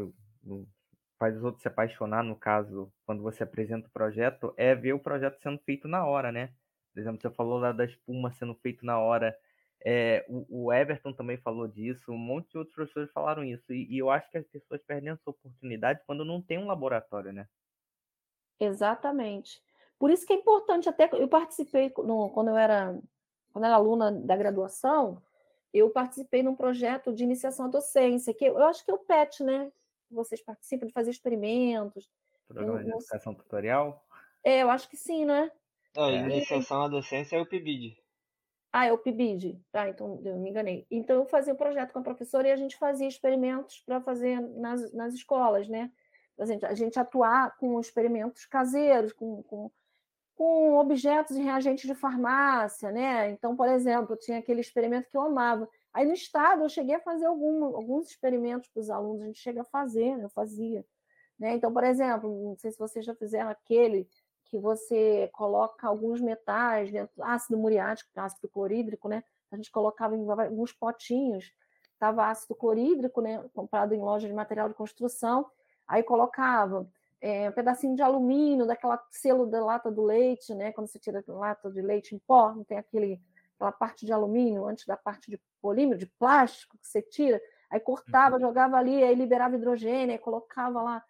[1.18, 4.98] faz os outros se apaixonar, no caso, quando você apresenta o projeto, é ver o
[5.00, 6.52] projeto sendo feito na hora, né?
[6.92, 9.36] Por exemplo, você falou lá da espuma sendo feito na hora.
[9.82, 13.72] É, o, o, Everton também falou disso, um monte de outros professores falaram isso.
[13.72, 17.32] E, e, eu acho que as pessoas perdem essa oportunidade quando não tem um laboratório,
[17.32, 17.48] né?
[18.58, 19.62] Exatamente.
[19.98, 22.98] Por isso que é importante, até eu participei no, quando eu era
[23.52, 25.20] quando eu era aluna da graduação,
[25.72, 29.42] eu participei num projeto de iniciação à docência, que eu acho que é o PET,
[29.42, 29.70] né?
[30.10, 32.08] Vocês participam de fazer experimentos.
[32.48, 34.04] Programa de educação tutorial?
[34.44, 35.50] É, eu acho que sim, né?
[35.96, 37.99] É, iniciação à docência é o PIBID.
[38.72, 39.60] Ah, é o PIBID.
[39.72, 40.86] Tá, então eu me enganei.
[40.90, 44.40] Então eu fazia um projeto com a professora e a gente fazia experimentos para fazer
[44.40, 45.90] nas, nas escolas, né?
[46.38, 49.70] A gente, a gente atuar com experimentos caseiros, com, com,
[50.34, 53.30] com objetos e reagentes de farmácia, né?
[53.30, 55.68] Então, por exemplo, tinha aquele experimento que eu amava.
[55.92, 59.40] Aí no estado eu cheguei a fazer algum, alguns experimentos para os alunos, a gente
[59.40, 60.84] chega a fazer, eu fazia.
[61.38, 61.54] Né?
[61.54, 64.06] Então, por exemplo, não sei se vocês já fizeram aquele
[64.51, 69.22] que você coloca alguns metais dentro, ácido muriático, é ácido clorídrico, né?
[69.51, 71.53] A gente colocava em alguns potinhos,
[71.92, 73.44] estava ácido clorídrico, né?
[73.55, 75.46] Comprado em loja de material de construção,
[75.86, 76.88] aí colocava
[77.20, 80.72] é, um pedacinho de alumínio, daquela selo da lata do leite, né?
[80.72, 83.20] Quando você tira a lata de leite em pó, não tem aquele,
[83.55, 87.40] aquela parte de alumínio antes da parte de polímero, de plástico que você tira,
[87.70, 88.40] aí cortava, uhum.
[88.40, 91.05] jogava ali, aí liberava hidrogênio, aí colocava lá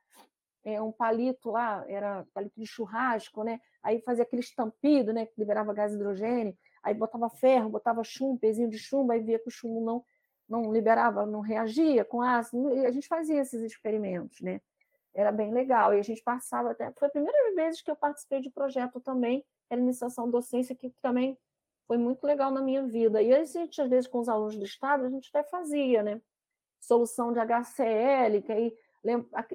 [0.65, 3.61] é, um palito lá, era palito de churrasco, né?
[3.83, 5.27] Aí fazia aquele estampido, né?
[5.27, 9.49] Que liberava gás hidrogênio, aí botava ferro, botava chumbo, pezinho de chumbo, aí via que
[9.49, 10.05] o chumbo não,
[10.49, 12.75] não liberava, não reagia com ácido.
[12.75, 14.61] E a gente fazia esses experimentos, né?
[15.15, 15.95] Era bem legal.
[15.95, 16.93] E a gente passava até.
[16.93, 21.39] Foi a primeira vez que eu participei de projeto também, era iniciação docência, que também
[21.87, 23.21] foi muito legal na minha vida.
[23.23, 26.21] E a gente, às vezes, com os alunos do Estado, a gente até fazia, né?
[26.81, 28.77] Solução de HCl, que aí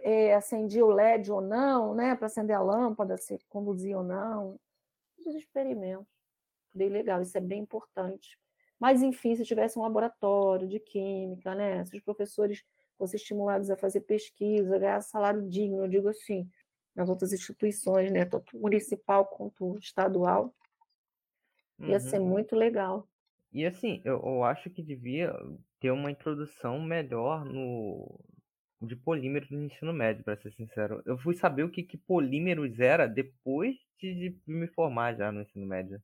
[0.02, 4.60] é, acendia o LED ou não, né, para acender a lâmpada, se conduzia ou não.
[5.26, 6.08] Os experimentos.
[6.74, 8.38] Bem legal, isso é bem importante.
[8.80, 12.64] Mas, enfim, se tivesse um laboratório de química, né, se os professores
[12.98, 16.50] fossem estimulados a fazer pesquisa, ganhar salário digno, eu digo assim,
[16.94, 20.54] nas outras instituições, né, tanto municipal quanto estadual,
[21.80, 22.00] ia uhum.
[22.00, 23.08] ser muito legal.
[23.52, 25.34] E assim, eu, eu acho que devia
[25.80, 28.20] ter uma introdução melhor no,
[28.82, 31.02] de polímeros no ensino médio, para ser sincero.
[31.06, 35.42] Eu fui saber o que, que polímeros era depois de, de me formar já no
[35.42, 36.02] ensino médio.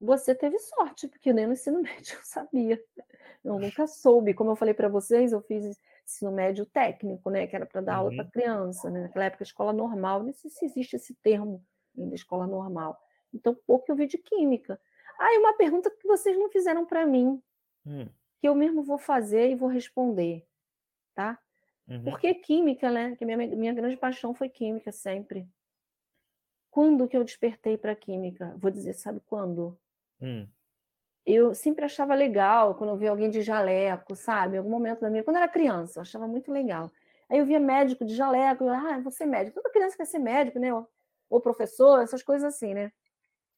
[0.00, 2.82] Você teve sorte, porque nem no ensino médio eu sabia.
[3.44, 4.34] Eu nunca soube.
[4.34, 7.46] Como eu falei para vocês, eu fiz ensino médio técnico, né?
[7.46, 7.98] Que era para dar uhum.
[7.98, 9.02] aula para criança, né?
[9.02, 11.64] Naquela época, escola normal, não sei se existe esse termo
[11.96, 12.98] ainda, escola normal.
[13.32, 14.80] Então, pouco eu vi de química.
[15.18, 17.40] Ah, e uma pergunta que vocês não fizeram para mim,
[17.86, 18.08] hum.
[18.40, 20.44] que eu mesmo vou fazer e vou responder
[21.14, 21.38] tá?
[21.88, 22.04] Uhum.
[22.04, 23.16] Porque química, né?
[23.16, 25.48] Que minha, minha grande paixão foi química sempre.
[26.70, 28.54] Quando que eu despertei para química?
[28.58, 29.78] Vou dizer, sabe quando?
[30.20, 30.48] Hum.
[31.24, 34.56] Eu sempre achava legal quando eu via alguém de jaleco, sabe?
[34.56, 36.90] Em algum momento da minha, quando eu era criança, eu achava muito legal.
[37.28, 39.54] Aí eu via médico de jaleco, eu, ah, vou ser médico.
[39.54, 40.72] Toda criança quer ser médico, né?
[40.72, 40.88] Ou,
[41.30, 42.92] ou professor, essas coisas assim, né?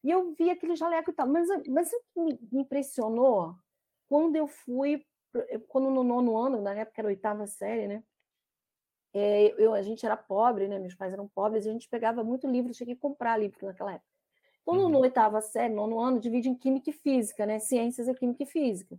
[0.02, 1.26] E eu via aquele jaleco e tal.
[1.26, 3.57] Mas, mas o que me impressionou
[4.09, 5.05] quando eu fui
[5.68, 8.03] quando no nono ano, na época era oitava série, né?
[9.12, 10.78] É, eu, a gente era pobre, né?
[10.78, 13.93] Meus pais eram pobres, e a gente pegava muito livro, tinha que comprar livro naquela
[13.93, 14.09] época.
[14.62, 14.89] Então, uhum.
[14.89, 17.59] no oitava série, nono ano, divide em Química e Física, né?
[17.59, 18.99] Ciências é Química e Física.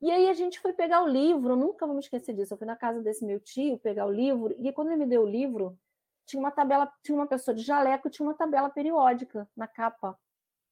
[0.00, 2.54] E aí a gente foi pegar o livro, nunca vou me esquecer disso.
[2.54, 5.22] Eu fui na casa desse meu tio pegar o livro, e quando ele me deu
[5.22, 5.78] o livro,
[6.26, 10.18] tinha uma tabela, tinha uma pessoa de jaleco, tinha uma tabela periódica na capa.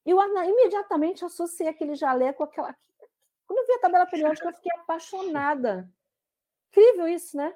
[0.05, 2.76] Eu imediatamente associei aquele jaleco àquela,
[3.53, 5.90] quando eu vi a tabela periódica, eu fiquei apaixonada.
[6.70, 7.55] Incrível isso, né?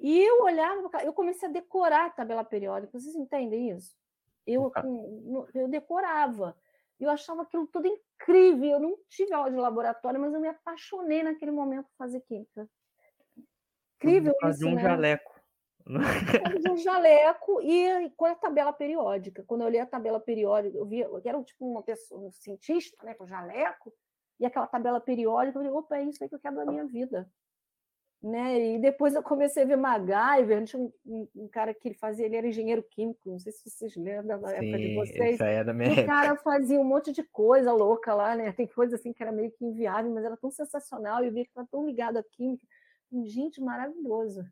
[0.00, 2.98] E eu olhava, eu comecei a decorar a tabela periódica.
[2.98, 3.94] Vocês entendem isso?
[4.44, 4.72] Eu,
[5.54, 6.56] eu decorava.
[6.98, 8.70] Eu achava aquilo tudo incrível.
[8.70, 12.68] Eu não tive aula de laboratório, mas eu me apaixonei naquele momento por fazer química.
[13.96, 14.82] Incrível isso, um né?
[14.82, 15.32] jaleco.
[16.68, 19.44] um jaleco e com a tabela periódica.
[19.44, 22.96] Quando eu li a tabela periódica, eu vi, eu era tipo uma pessoa, um cientista,
[23.04, 23.92] né, com jaleco,
[24.38, 26.86] e aquela tabela periódica, eu falei, opa, é isso aí que eu quero da minha
[26.86, 27.28] vida.
[28.22, 28.74] Né?
[28.74, 32.24] E depois eu comecei a ver MacGyver, tinha um, um, um, cara que ele fazia,
[32.24, 35.34] ele era engenheiro químico, não sei se vocês lembram da época de vocês.
[35.34, 38.52] Isso aí é da minha o cara fazia um monte de coisa louca lá, né?
[38.52, 41.42] Tem coisa assim que era meio que inviável, mas era tão sensacional, e eu vi
[41.42, 42.64] que estava tão ligado à química.
[43.24, 44.44] Gente, maravilhoso.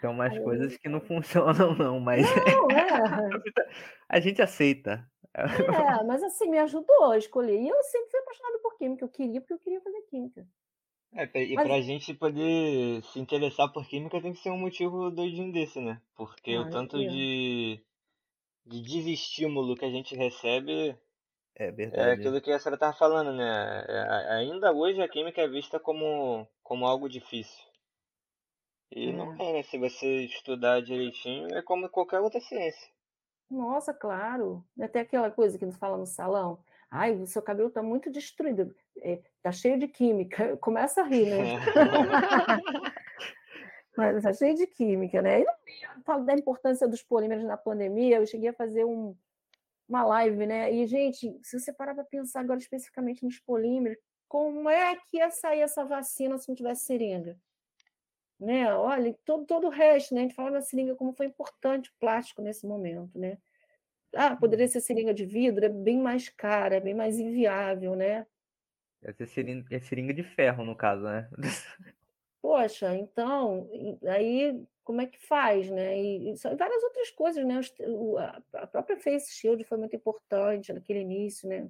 [0.00, 0.42] Tem umas Aí...
[0.42, 2.26] coisas que não funcionam, não, mas.
[2.46, 2.80] Não, é.
[4.08, 5.06] a gente aceita.
[5.34, 5.42] É,
[6.04, 7.60] mas assim, me ajudou a escolher.
[7.60, 9.04] E eu sempre fui apaixonada por química.
[9.04, 10.46] Eu queria porque eu queria fazer química.
[11.12, 11.66] É, e mas...
[11.66, 16.00] pra gente poder se interessar por química tem que ser um motivo doidinho desse, né?
[16.16, 17.06] Porque ah, o tanto é.
[17.06, 17.80] de,
[18.66, 20.96] de desestímulo que a gente recebe
[21.56, 22.10] é, é verdade.
[22.10, 23.84] É aquilo que a senhora tava falando, né?
[23.88, 27.64] É, ainda hoje a química é vista como, como algo difícil.
[28.90, 29.62] E não é, né?
[29.62, 32.93] Se você estudar direitinho, é como qualquer outra ciência.
[33.54, 34.64] Nossa, claro.
[34.80, 36.58] Até aquela coisa que nos fala no salão.
[36.90, 40.56] Ai, o seu cabelo está muito destruído, está é, cheio de química.
[40.58, 41.60] Começa a rir, né?
[43.96, 45.42] Mas está cheio de química, né?
[45.42, 45.46] E
[45.94, 48.16] não falo da importância dos polímeros na pandemia.
[48.16, 49.16] Eu cheguei a fazer um,
[49.88, 50.72] uma live, né?
[50.72, 53.98] E, gente, se você parar para pensar agora especificamente nos polímeros,
[54.28, 57.38] como é que ia sair essa vacina se não tivesse seringa?
[58.44, 58.72] Né?
[58.74, 60.20] Olha, todo, todo o resto, né?
[60.20, 63.38] A gente fala da seringa como foi importante o plástico nesse momento, né?
[64.14, 64.70] Ah, poderia uhum.
[64.70, 68.26] ser seringa de vidro, é bem mais cara, é bem mais inviável, né?
[69.02, 71.28] Deve ser seringa, é seringa de ferro, no caso, né?
[72.40, 73.68] Poxa, então,
[74.06, 75.98] aí como é que faz, né?
[75.98, 77.60] E, e várias outras coisas, né?
[78.52, 81.68] A própria Face Shield foi muito importante naquele início, né?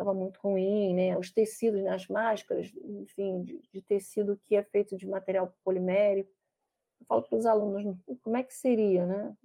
[0.00, 1.16] Estava muito ruim, né?
[1.16, 6.30] Os tecidos nas máscaras, enfim, de, de, tecido que é feito de material polimérico.
[7.00, 9.36] Eu falo para os alunos, como é que seria, né?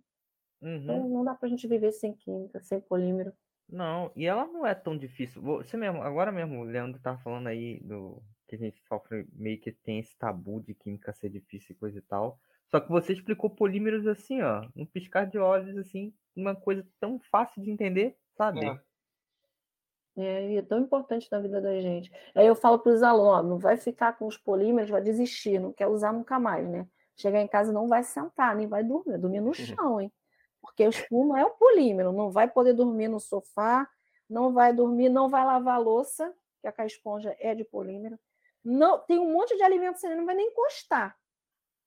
[0.61, 0.75] Uhum.
[0.77, 3.33] Então, não dá para a gente viver sem química, sem polímero.
[3.67, 5.41] Não, e ela não é tão difícil.
[5.41, 9.59] Você mesmo, agora mesmo, o Leandro tá falando aí do que a gente sofre meio
[9.59, 12.39] que tem esse tabu de química ser difícil e coisa e tal.
[12.69, 17.19] Só que você explicou polímeros assim, ó, um piscar de olhos, assim, uma coisa tão
[17.19, 18.65] fácil de entender, sabe?
[18.65, 18.79] É.
[20.18, 22.11] É, e é tão importante na vida da gente.
[22.34, 25.74] Aí eu falo para os alunos, não vai ficar com os polímeros, vai desistir, não
[25.74, 26.88] quer usar nunca mais, né?
[27.18, 30.11] Chegar em casa não vai sentar, nem vai dormir, dormir no chão, hein?
[30.61, 33.88] Porque o espuma é o polímero, não vai poder dormir no sofá,
[34.30, 38.18] não vai dormir, não vai lavar a louça, que a esponja é de polímero.
[38.63, 41.16] Não, tem um monte de alimentos que você não vai nem encostar,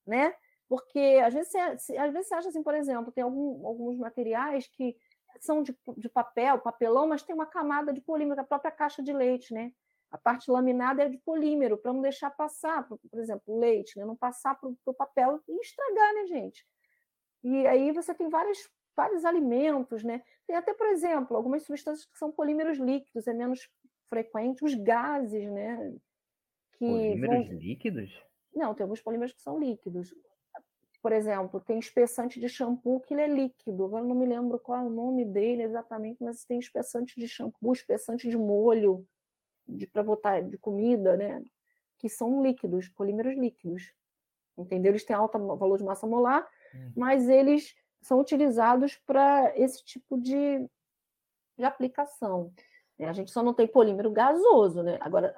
[0.06, 0.34] né?
[0.68, 1.58] Porque às vezes você,
[1.96, 4.96] às vezes você acha assim, por exemplo, tem algum, alguns materiais que
[5.44, 9.12] são de, de papel, papelão, mas tem uma camada de polímero, a própria caixa de
[9.12, 9.72] leite, né?
[10.10, 13.98] A parte laminada é de polímero, para não deixar passar, por, por exemplo, o leite,
[13.98, 14.04] né?
[14.04, 16.66] não passar para o papel e estragar, né, gente?
[17.44, 18.58] E aí você tem vários,
[18.96, 20.22] vários alimentos, né?
[20.46, 23.68] Tem até, por exemplo, algumas substâncias que são polímeros líquidos, é menos
[24.08, 25.94] frequente, os gases, né?
[26.72, 27.58] Que polímeros vão...
[27.58, 28.24] líquidos?
[28.54, 30.14] Não, tem alguns polímeros que são líquidos
[31.08, 33.86] por exemplo, tem espessante de shampoo que ele é líquido.
[33.86, 37.72] Agora não me lembro qual é o nome dele exatamente, mas tem espessante de shampoo,
[37.72, 39.08] espessante de molho,
[39.66, 41.42] de para botar de comida, né?
[41.96, 43.90] Que são líquidos, polímeros líquidos.
[44.54, 44.92] Entendeu?
[44.92, 46.92] Eles têm alto valor de massa molar, hum.
[46.94, 50.58] mas eles são utilizados para esse tipo de,
[51.56, 52.52] de aplicação.
[52.98, 54.98] A gente só não tem polímero gasoso, né?
[55.00, 55.34] Agora,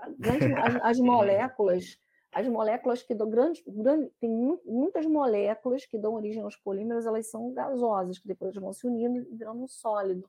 [0.64, 1.96] as, as moléculas
[2.32, 4.30] as moléculas que dão grandes, grande, tem
[4.64, 9.18] muitas moléculas que dão origem aos polímeros, elas são gasosas, que depois vão se unindo
[9.18, 10.28] e virando um sólido.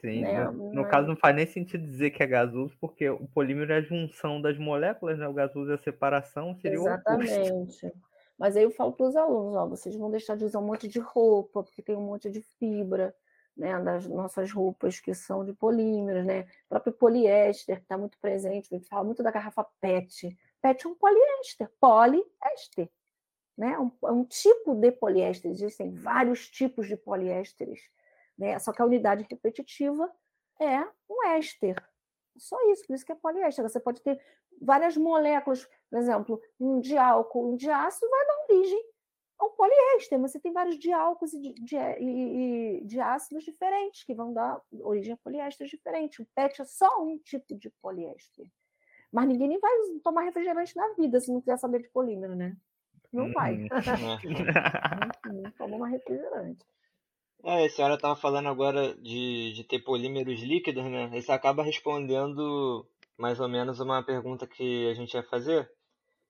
[0.00, 0.44] Sim, né?
[0.50, 0.90] no, no Mas...
[0.90, 4.40] caso não faz nem sentido dizer que é gasoso, porque o polímero é a junção
[4.40, 5.28] das moléculas, né?
[5.28, 7.86] O gasoso é a separação, seria Exatamente.
[7.86, 7.92] o
[8.36, 10.88] Mas aí eu falo para os alunos, ó, vocês vão deixar de usar um monte
[10.88, 13.14] de roupa, porque tem um monte de fibra,
[13.56, 16.46] né, das nossas roupas que são de polímeros, né?
[16.66, 20.86] O próprio poliéster, que está muito presente, a gente fala muito da garrafa PET, PET
[20.86, 22.90] é um poliéster, poliéster.
[23.58, 23.78] Né?
[23.78, 27.80] Um, um tipo de poliéster, existem vários tipos de poliésteres,
[28.38, 28.58] né?
[28.58, 30.10] só que a unidade repetitiva
[30.60, 31.76] é um éster.
[32.38, 33.62] Só isso, por isso que é poliéster.
[33.62, 34.18] Você pode ter
[34.60, 38.84] várias moléculas, por exemplo, um de álcool, um de ácido vai dar origem
[39.38, 40.18] ao poliéster.
[40.20, 45.16] Você tem vários diálcools e de, de, de, ácidos diferentes que vão dar origem a
[45.18, 46.20] poliésteres diferentes.
[46.20, 48.46] O PET é só um tipo de poliéster.
[49.12, 49.70] Mas ninguém nem vai
[50.02, 52.56] tomar refrigerante na vida se não quiser saber de polímero, né?
[53.12, 53.54] Não vai.
[53.54, 53.68] Hum.
[55.42, 56.64] não, toma uma refrigerante.
[57.44, 61.10] É, a senhora estava falando agora de, de ter polímeros líquidos, né?
[61.18, 62.86] Isso acaba respondendo
[63.18, 65.70] mais ou menos uma pergunta que a gente ia fazer,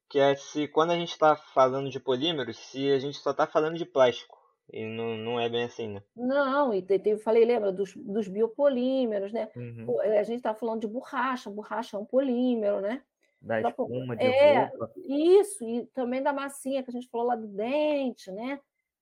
[0.09, 3.47] que é se quando a gente está falando de polímeros, se a gente só está
[3.47, 4.41] falando de plástico.
[4.70, 6.02] E não, não é bem assim, né?
[6.16, 9.48] Não, e eu falei, lembra, dos, dos biopolímeros, né?
[9.56, 10.00] Uhum.
[10.00, 13.02] A gente está falando de borracha, borracha é um polímero, né?
[13.40, 14.92] Da espuma de é, roupa.
[14.96, 18.60] Isso, e também da massinha que a gente falou lá do dente, né?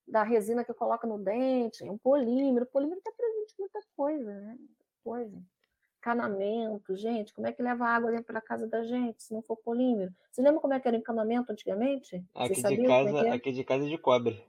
[0.09, 2.65] Da resina que coloca no dente, é um polímero.
[2.65, 4.57] O polímero está presente em muita coisa, né?
[4.59, 5.43] Muita coisa.
[5.99, 9.57] Encanamento, gente, como é que leva água dentro da casa da gente se não for
[9.59, 10.11] polímero?
[10.33, 12.25] Você lembra como é que era o encanamento antigamente?
[12.35, 13.31] Aqui de é casa, é?
[13.31, 14.43] aqui de casa é de cobre.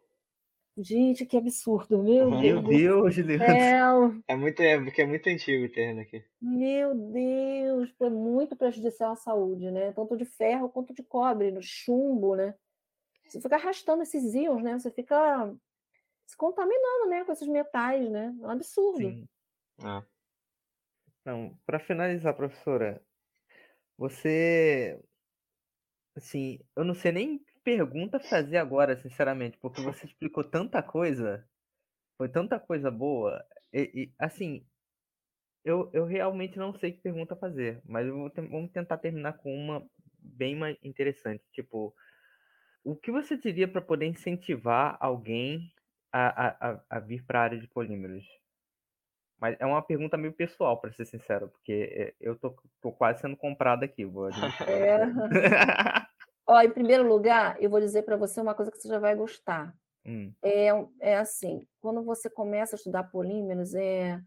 [0.77, 2.41] Gente, que absurdo, meu Uhum.
[2.41, 3.15] Meu Deus.
[3.15, 4.23] Deus, Leandro.
[4.27, 6.23] É, muito, é porque é muito antigo o terreno aqui.
[6.41, 9.91] Meu Deus, foi muito prejudicial à saúde, né?
[9.91, 12.55] Tanto de ferro quanto de cobre, no chumbo, né?
[13.27, 14.77] Você fica arrastando esses íons, né?
[14.77, 15.53] Você fica
[16.25, 18.33] se contaminando, né, com esses metais, né?
[18.41, 18.99] É um absurdo.
[18.99, 19.27] Sim.
[19.83, 20.03] Ah.
[21.19, 23.01] Então, para finalizar, professora,
[23.97, 24.99] você,
[26.15, 31.47] assim, eu não sei nem pergunta fazer agora, sinceramente, porque você explicou tanta coisa,
[32.17, 34.65] foi tanta coisa boa, e, e, assim,
[35.63, 39.85] eu, eu realmente não sei que pergunta fazer, mas ten- vamos tentar terminar com uma
[40.19, 41.93] bem mais interessante, tipo,
[42.83, 45.71] o que você diria para poder incentivar alguém
[46.11, 48.25] a, a, a, vir para a área de polímeros?
[49.39, 53.21] Mas é uma pergunta meio pessoal, para ser sincero, porque é, eu tô, tô quase
[53.21, 54.29] sendo comprado aqui, vou.
[54.67, 56.01] É.
[56.51, 59.15] Ó, em primeiro lugar, eu vou dizer para você uma coisa que você já vai
[59.15, 59.73] gostar.
[60.05, 60.67] Hum, É,
[60.99, 64.21] é assim, quando você começa a estudar polímeros, é,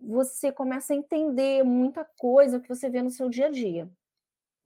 [0.00, 3.88] você começa a entender muita coisa que você vê no seu dia a dia.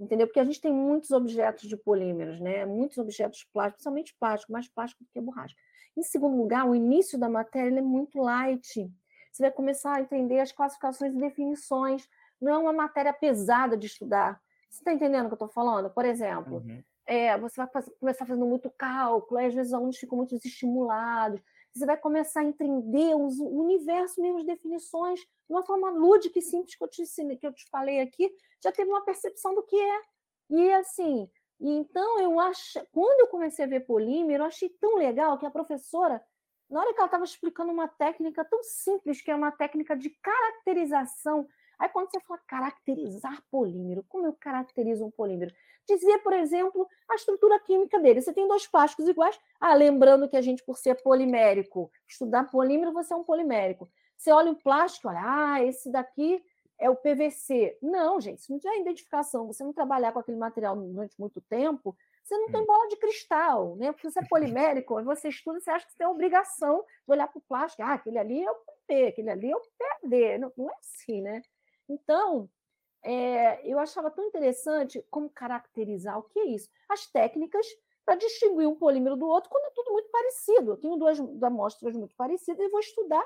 [0.00, 0.26] Entendeu?
[0.26, 2.64] Porque a gente tem muitos objetos de polímeros, né?
[2.64, 5.55] Muitos objetos plásticos, principalmente plástico, mais plástico do que borracha.
[5.94, 8.90] Em segundo lugar, o início da matéria é muito light.
[9.30, 12.09] Você vai começar a entender as classificações e definições.
[12.40, 14.40] Não é uma matéria pesada de estudar.
[14.70, 15.88] Você está entendendo o que eu estou falando?
[15.90, 17.68] Por exemplo, uhum, é, você vai
[18.00, 21.40] começar fazendo muito cálculo, aí às vezes os alunos ficam muito desestimulados.
[21.74, 23.26] Você vai começar a entender o
[23.61, 27.02] universo mesmo, as definições, de uma forma lúdica e simples que eu te
[27.36, 28.30] que eu te falei aqui,
[28.62, 30.00] já teve uma percepção do que é.
[30.50, 31.28] E assim,
[31.61, 35.46] e então eu acho, quando eu comecei a ver polímero, eu achei tão legal que
[35.46, 36.22] a professora,
[36.70, 40.11] na hora que ela estava explicando uma técnica tão simples, que é uma técnica de
[40.11, 41.48] caracterização,
[41.78, 45.52] aí quando você fala caracterizar polímero, como eu caracterizo um polímero?
[45.87, 48.20] Dizia, por exemplo, a estrutura química dele.
[48.20, 49.39] Você tem dois plásticos iguais.
[49.61, 53.89] Ah, lembrando que a gente, por ser polimérico, estudar polímero, você é um polimérico.
[54.16, 56.43] Você olha o plástico, olha, ah, esse daqui
[56.78, 57.78] é o PVC.
[57.82, 59.47] Não, gente, isso não é identificação.
[59.47, 63.76] Você não trabalhar com aquele material durante muito tempo, você não tem bola de cristal,
[63.76, 63.93] né?
[63.93, 67.28] Porque você é polimérico, você estuda, você acha que você tem a obrigação de olhar
[67.28, 67.82] para o plástico.
[67.82, 69.61] Ah, aquele ali é o PP, aquele ali é o
[70.01, 70.39] PD.
[70.39, 71.43] Não, não é assim, né?
[71.87, 72.49] Então,
[73.05, 76.68] é, eu achava tão interessante como caracterizar o que é isso.
[76.88, 77.66] As técnicas
[78.05, 80.72] para distinguir um polímero do outro quando é tudo muito parecido.
[80.72, 83.24] Eu tenho duas amostras muito parecidas e vou estudar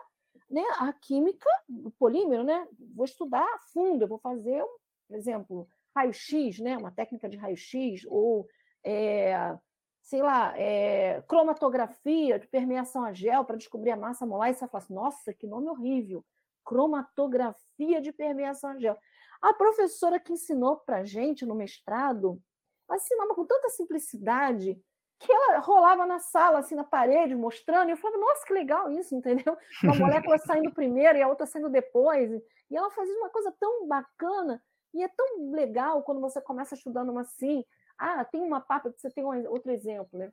[0.51, 2.67] né, a química do polímero, né?
[2.95, 4.77] Vou estudar a fundo, eu vou fazer, um,
[5.07, 6.77] por exemplo, raio-x, né?
[6.77, 8.47] uma técnica de raio-x, ou,
[8.85, 9.57] é,
[10.01, 14.61] sei lá, é, cromatografia de permeação a gel para descobrir a massa molar, e você
[14.61, 16.25] vai falar assim, nossa, que nome horrível,
[16.65, 18.97] cromatografia de permeação a gel.
[19.41, 22.43] A professora que ensinou para gente no mestrado,
[22.89, 24.81] ela ensinava com tanta simplicidade
[25.19, 28.91] que ela rolava na sala, assim, na parede, mostrando, e eu falava, nossa, que legal
[28.91, 29.57] isso, entendeu?
[29.83, 32.31] Uma molécula saindo primeiro e a outra saindo depois.
[32.71, 34.63] E ela fazia uma coisa tão bacana,
[34.95, 37.65] e é tão legal quando você começa estudando uma assim.
[37.99, 40.31] Ah, tem uma parte, você tem um outro exemplo, né?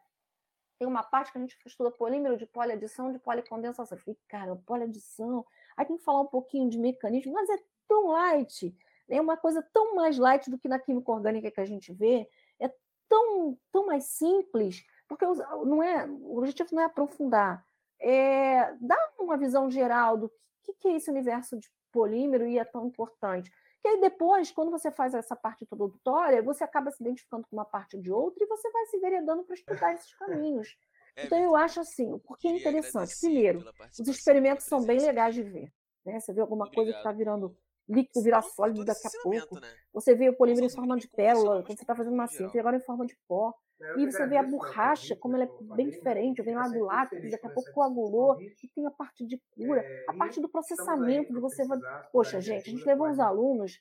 [0.78, 3.97] Tem uma parte que a gente estuda polímero de poliadição, de policondensação.
[3.97, 5.45] Eu falei, cara, poliadição.
[5.76, 8.76] Aí tem que falar um pouquinho de mecanismo, mas é tão light,
[9.10, 12.28] é uma coisa tão mais light do que na química orgânica que a gente vê,
[12.60, 12.72] é
[13.08, 17.63] tão, tão mais simples, porque não é, o objetivo não é aprofundar,
[18.00, 20.32] é dar uma visão geral do
[20.63, 23.51] que, que é esse universo de polímero e é tão importante.
[23.82, 27.66] Que aí depois, quando você faz essa parte introdutória, você acaba se identificando com uma
[27.66, 30.75] parte de outra e você vai se veredando para estudar esses caminhos.
[31.16, 33.16] É, Então eu acho assim, porque é interessante.
[33.20, 33.63] Primeiro,
[34.00, 35.71] os experimentos são bem legais de ver.
[36.04, 36.20] Né?
[36.20, 37.55] Você vê alguma coisa que está virando
[37.87, 39.59] líquido, virar sólido daqui a pouco.
[39.59, 39.67] Né?
[39.93, 42.78] Você vê o polímero em forma de pérola, quando você está fazendo uma síntese, agora
[42.78, 43.53] em forma de pó.
[43.97, 47.45] E você vê a borracha, como ela é bem diferente, vem lá do látex, daqui
[47.45, 51.63] a pouco coagulou, e tem a parte de cura, a parte do processamento, de você...
[52.12, 53.79] Poxa, gente, a gente levou os alunos,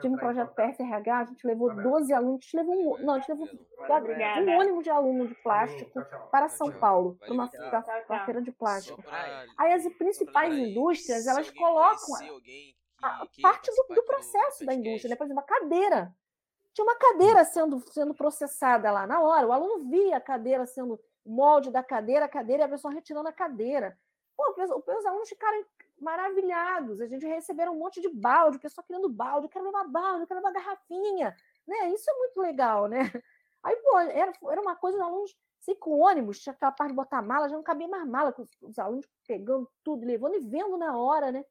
[0.00, 3.18] tinha um projeto PFRH, a gente levou 12 alunos, a gente levou um, não, a
[3.18, 7.50] gente levou um ônibus de aluno de plástico para São Paulo, para uma,
[8.08, 9.02] uma feira de plástico.
[9.56, 12.40] Aí as principais indústrias, elas colocam
[13.02, 15.16] a parte do, do processo da indústria, né?
[15.16, 16.14] por exemplo, a cadeira.
[16.72, 19.46] tinha uma cadeira sendo, sendo processada lá na hora.
[19.46, 23.28] O aluno via a cadeira sendo molde da cadeira, a cadeira e a pessoa retirando
[23.28, 23.98] a cadeira.
[24.36, 25.64] Pô, os alunos ficaram
[26.00, 27.00] maravilhados.
[27.00, 30.40] A gente receberam um monte de balde, o pessoal querendo balde, quero levar balde, quero
[30.40, 31.36] levar garrafinha.
[31.66, 31.90] Né?
[31.90, 33.00] Isso é muito legal, né?
[33.62, 36.96] Aí, pô, era, era uma coisa, os alunos, assim, com ônibus, tinha aquela parte de
[36.96, 40.78] botar mala, já não cabia mais mala, com os alunos pegando tudo, levando e vendo
[40.78, 41.44] na hora, né?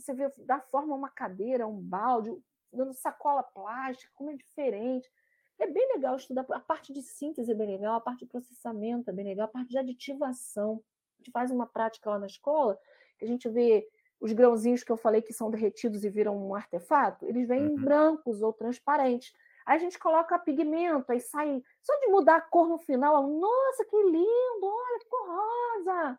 [0.00, 2.34] Você vê da forma uma cadeira, um balde,
[2.72, 5.10] dando sacola plástica, como é diferente.
[5.58, 6.46] É bem legal estudar.
[6.50, 9.50] A parte de síntese é bem legal, a parte de processamento é bem legal, a
[9.50, 10.82] parte de aditivação.
[11.18, 12.78] A gente faz uma prática lá na escola,
[13.18, 13.86] que a gente vê
[14.20, 17.76] os grãozinhos que eu falei que são derretidos e viram um artefato, eles vêm uhum.
[17.76, 19.32] brancos ou transparentes.
[19.64, 21.62] Aí a gente coloca pigmento, aí sai.
[21.82, 24.64] Só de mudar a cor no final, nossa, que lindo!
[24.64, 26.18] Olha, ficou rosa!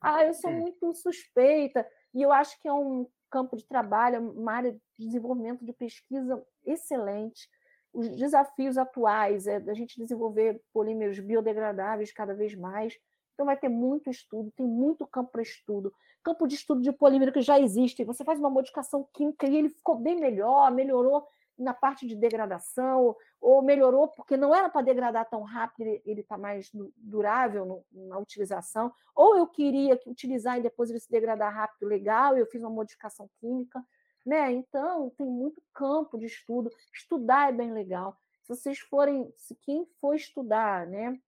[0.00, 1.86] Ah, eu sou muito suspeita.
[2.12, 6.42] E eu acho que é um campo de trabalho, uma área de desenvolvimento de pesquisa
[6.64, 7.48] excelente.
[7.92, 12.94] Os desafios atuais é a gente desenvolver polímeros biodegradáveis cada vez mais.
[13.34, 15.92] Então vai ter muito estudo, tem muito campo para estudo.
[16.24, 18.04] Campo de estudo de polímero que já existe.
[18.04, 21.26] Você faz uma modificação química e ele ficou bem melhor, melhorou
[21.58, 26.38] na parte de degradação, ou melhorou porque não era para degradar tão rápido, ele está
[26.38, 31.88] mais durável no, na utilização, ou eu queria utilizar e depois ele se degradar rápido,
[31.88, 33.84] legal, eu fiz uma modificação química.
[34.24, 34.52] Né?
[34.52, 36.70] Então, tem muito campo de estudo.
[36.92, 38.16] Estudar é bem legal.
[38.42, 41.18] Se vocês forem, se quem for estudar, né,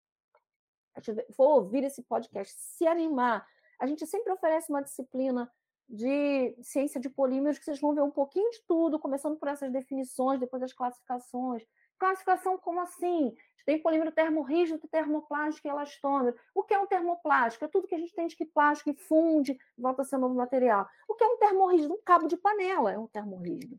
[1.35, 3.47] for ouvir esse podcast, se animar,
[3.79, 5.51] a gente sempre oferece uma disciplina
[5.91, 9.73] de ciência de polímeros, que vocês vão ver um pouquinho de tudo, começando por essas
[9.73, 11.65] definições, depois as classificações.
[11.99, 13.35] Classificação como assim?
[13.67, 16.37] Tem polímero termorrígido, termoplástico e elastômero.
[16.55, 17.65] O que é um termoplástico?
[17.65, 20.35] É tudo que a gente tem de que plástico e funde, volta a ser novo
[20.35, 20.87] material.
[21.09, 21.93] O que é um termorrígido?
[21.93, 23.77] Um cabo de panela é um termorrígido.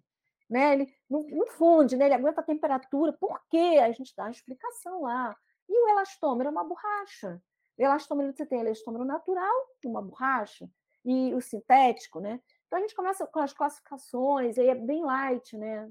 [0.49, 0.73] Né?
[0.73, 2.05] Ele não, não funde, né?
[2.05, 3.13] ele aguenta a temperatura.
[3.13, 3.79] Por quê?
[3.81, 5.35] A gente dá a explicação lá.
[5.67, 7.41] E o elastômero é uma borracha.
[7.77, 9.55] O elastômero, você tem elastômero natural,
[9.85, 10.69] uma borracha
[11.03, 12.39] e o sintético, né?
[12.67, 15.89] Então a gente começa com as classificações, aí é bem light, né?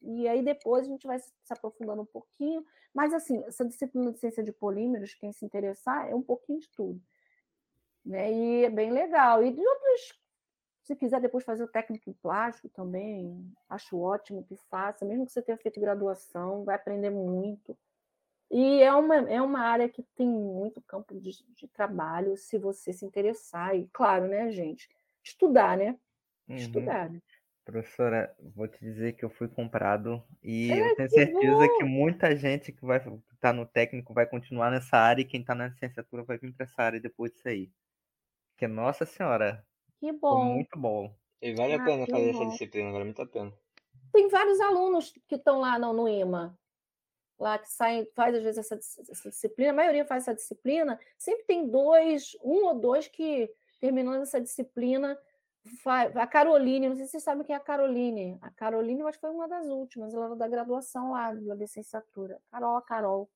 [0.00, 4.18] E aí depois a gente vai se aprofundando um pouquinho, mas assim, essa disciplina de
[4.18, 7.00] ciência de polímeros, quem se interessar, é um pouquinho de tudo.
[8.04, 8.32] Né?
[8.32, 9.44] E é bem legal.
[9.44, 10.20] E de outros,
[10.82, 15.32] se quiser depois fazer o técnico em plástico também, acho ótimo que faça, mesmo que
[15.32, 17.78] você tenha feito graduação, vai aprender muito.
[18.52, 22.92] E é uma, é uma área que tem muito campo de, de trabalho, se você
[22.92, 23.74] se interessar.
[23.74, 24.90] E, claro, né, gente?
[25.24, 25.96] Estudar, né?
[26.46, 26.56] Uhum.
[26.56, 27.18] Estudar, né?
[27.64, 31.78] Professora, vou te dizer que eu fui comprado e é, eu tenho certeza bom.
[31.78, 35.40] que muita gente que vai estar tá no técnico vai continuar nessa área e quem
[35.40, 37.70] está na licenciatura vai vir para essa área depois disso aí.
[38.50, 39.64] Porque, nossa senhora,
[39.98, 40.44] que bom.
[40.44, 41.14] muito bom.
[41.40, 42.42] E vale a ah, pena fazer bom.
[42.42, 43.52] essa disciplina, vale muito a pena.
[44.12, 46.58] Tem vários alunos que estão lá no, no IMA
[47.42, 48.76] lá que saem, faz às vezes essa,
[49.10, 54.22] essa, disciplina, a maioria faz essa disciplina, sempre tem dois, um ou dois que, terminando
[54.22, 55.18] essa disciplina,
[55.82, 58.38] faz, a Caroline, não sei se vocês sabem quem é a Caroline.
[58.40, 62.40] A Caroline, acho que foi uma das últimas, ela era da graduação lá, da licenciatura.
[62.48, 63.30] Carol, a Carol.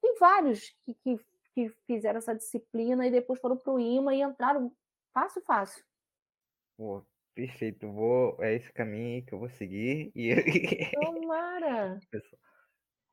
[0.00, 1.20] Tem vários que, que,
[1.52, 4.72] que fizeram essa disciplina e depois foram para o IMA e entraram
[5.12, 5.84] fácil, fácil.
[6.76, 7.04] Pô,
[7.34, 7.90] perfeito.
[7.90, 10.12] Vou, é esse caminho que eu vou seguir.
[10.14, 10.32] E...
[10.92, 11.98] Tomara!
[12.08, 12.45] Pessoal,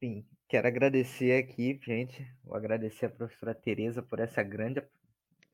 [0.04, 2.30] Sim, quero agradecer aqui, gente.
[2.44, 4.84] Vou agradecer a professora Tereza por essa grande.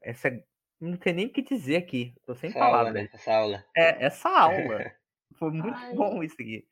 [0.02, 0.44] Essa.
[0.82, 2.16] Não tem nem o que dizer aqui.
[2.26, 2.88] Tô sem essa palavras.
[2.88, 3.10] Aula, né?
[3.14, 3.66] Essa aula.
[3.78, 4.92] É, essa aula.
[5.38, 5.94] Foi muito Ai.
[5.94, 6.68] bom isso aqui.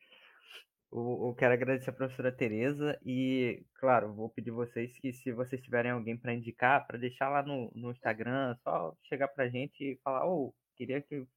[0.92, 5.62] Eu, eu, quero agradecer a professora Tereza e, claro, vou pedir vocês que, se vocês
[5.62, 9.84] tiverem alguém para indicar, para deixar lá no, no Instagram, só chegar para a gente
[9.84, 11.28] e falar: oh, queria que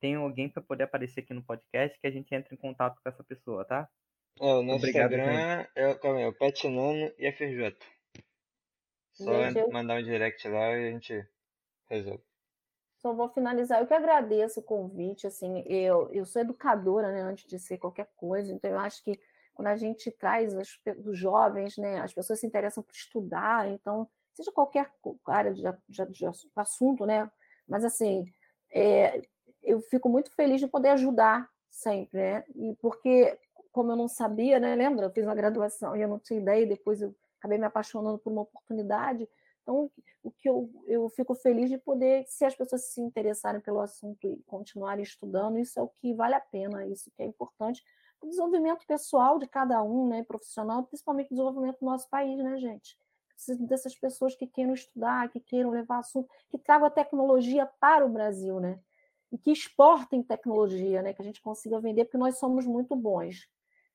[0.00, 3.08] tenha alguém para poder aparecer aqui no podcast, que a gente entre em contato com
[3.10, 3.86] essa pessoa, tá?
[4.40, 7.76] É, o nosso Obrigado, Instagram é, calma aí, é o Petinano e a FJ.
[9.12, 9.70] Só gente, eu...
[9.70, 11.26] mandar um direct lá e a gente
[11.88, 12.22] resolve.
[12.98, 13.80] Só vou finalizar.
[13.80, 15.26] Eu que agradeço o convite.
[15.26, 19.20] Assim, eu, eu sou educadora, né, antes de ser qualquer coisa, então eu acho que
[19.54, 24.08] quando a gente traz os, os jovens, né, as pessoas se interessam por estudar, então,
[24.32, 24.90] seja qualquer
[25.26, 27.30] área de, de, de assunto, né,
[27.68, 28.24] mas assim,
[28.72, 29.22] é,
[29.62, 33.38] eu fico muito feliz de poder ajudar sempre, né, e porque
[33.74, 34.74] como eu não sabia, né?
[34.76, 35.06] Lembra?
[35.06, 38.18] Eu fiz uma graduação e eu não tinha ideia, e depois eu acabei me apaixonando
[38.18, 39.28] por uma oportunidade.
[39.62, 39.90] Então,
[40.22, 44.26] o que eu, eu fico feliz de poder, se as pessoas se interessarem pelo assunto
[44.28, 47.82] e continuarem estudando, isso é o que vale a pena, isso que é importante
[48.24, 52.56] o desenvolvimento pessoal de cada um, né, profissional, principalmente o desenvolvimento do nosso país, né,
[52.58, 52.96] gente?
[53.34, 58.06] Preciso dessas pessoas que queiram estudar, que queiram levar assunto, que tragam a tecnologia para
[58.06, 58.78] o Brasil, né?
[59.32, 61.12] E que exportem tecnologia, né?
[61.12, 63.48] Que a gente consiga vender, porque nós somos muito bons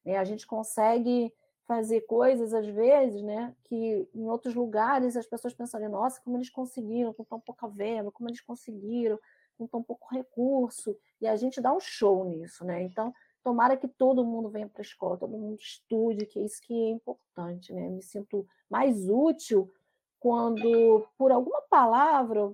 [0.06, 0.18] Né?
[0.18, 1.34] A gente consegue
[1.66, 6.50] fazer coisas, às vezes, né, que em outros lugares as pessoas pensam, nossa, como eles
[6.50, 9.20] conseguiram, com tão pouca verba, como eles conseguiram,
[9.56, 12.82] com tão pouco recurso, e a gente dá um show nisso, né?
[12.82, 13.14] Então,
[13.44, 16.74] tomara que todo mundo venha para a escola, todo mundo estude, que é isso que
[16.74, 17.86] é importante, né?
[17.86, 19.72] Eu me sinto mais útil
[20.20, 22.52] quando, por alguma palavra,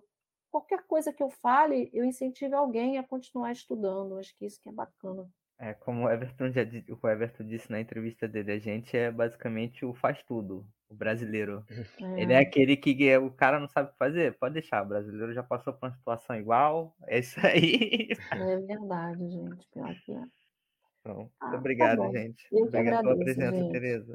[0.51, 4.17] qualquer coisa que eu fale, eu incentive alguém a continuar estudando.
[4.17, 5.29] Acho que isso que é bacana.
[5.57, 9.85] É, como o Everton, já, o Everton disse na entrevista dele, a gente é basicamente
[9.85, 11.63] o faz tudo, o brasileiro.
[12.01, 12.21] É.
[12.21, 15.73] Ele é aquele que o cara não sabe fazer, pode deixar, o brasileiro já passou
[15.73, 18.09] por uma situação igual, é isso aí.
[18.31, 20.23] É verdade, gente, pior que é.
[21.01, 21.31] Pronto.
[21.39, 22.47] Ah, tá obrigado, tá gente.
[22.51, 23.71] Eu obrigado pela presença, gente.
[23.71, 24.03] Tereza.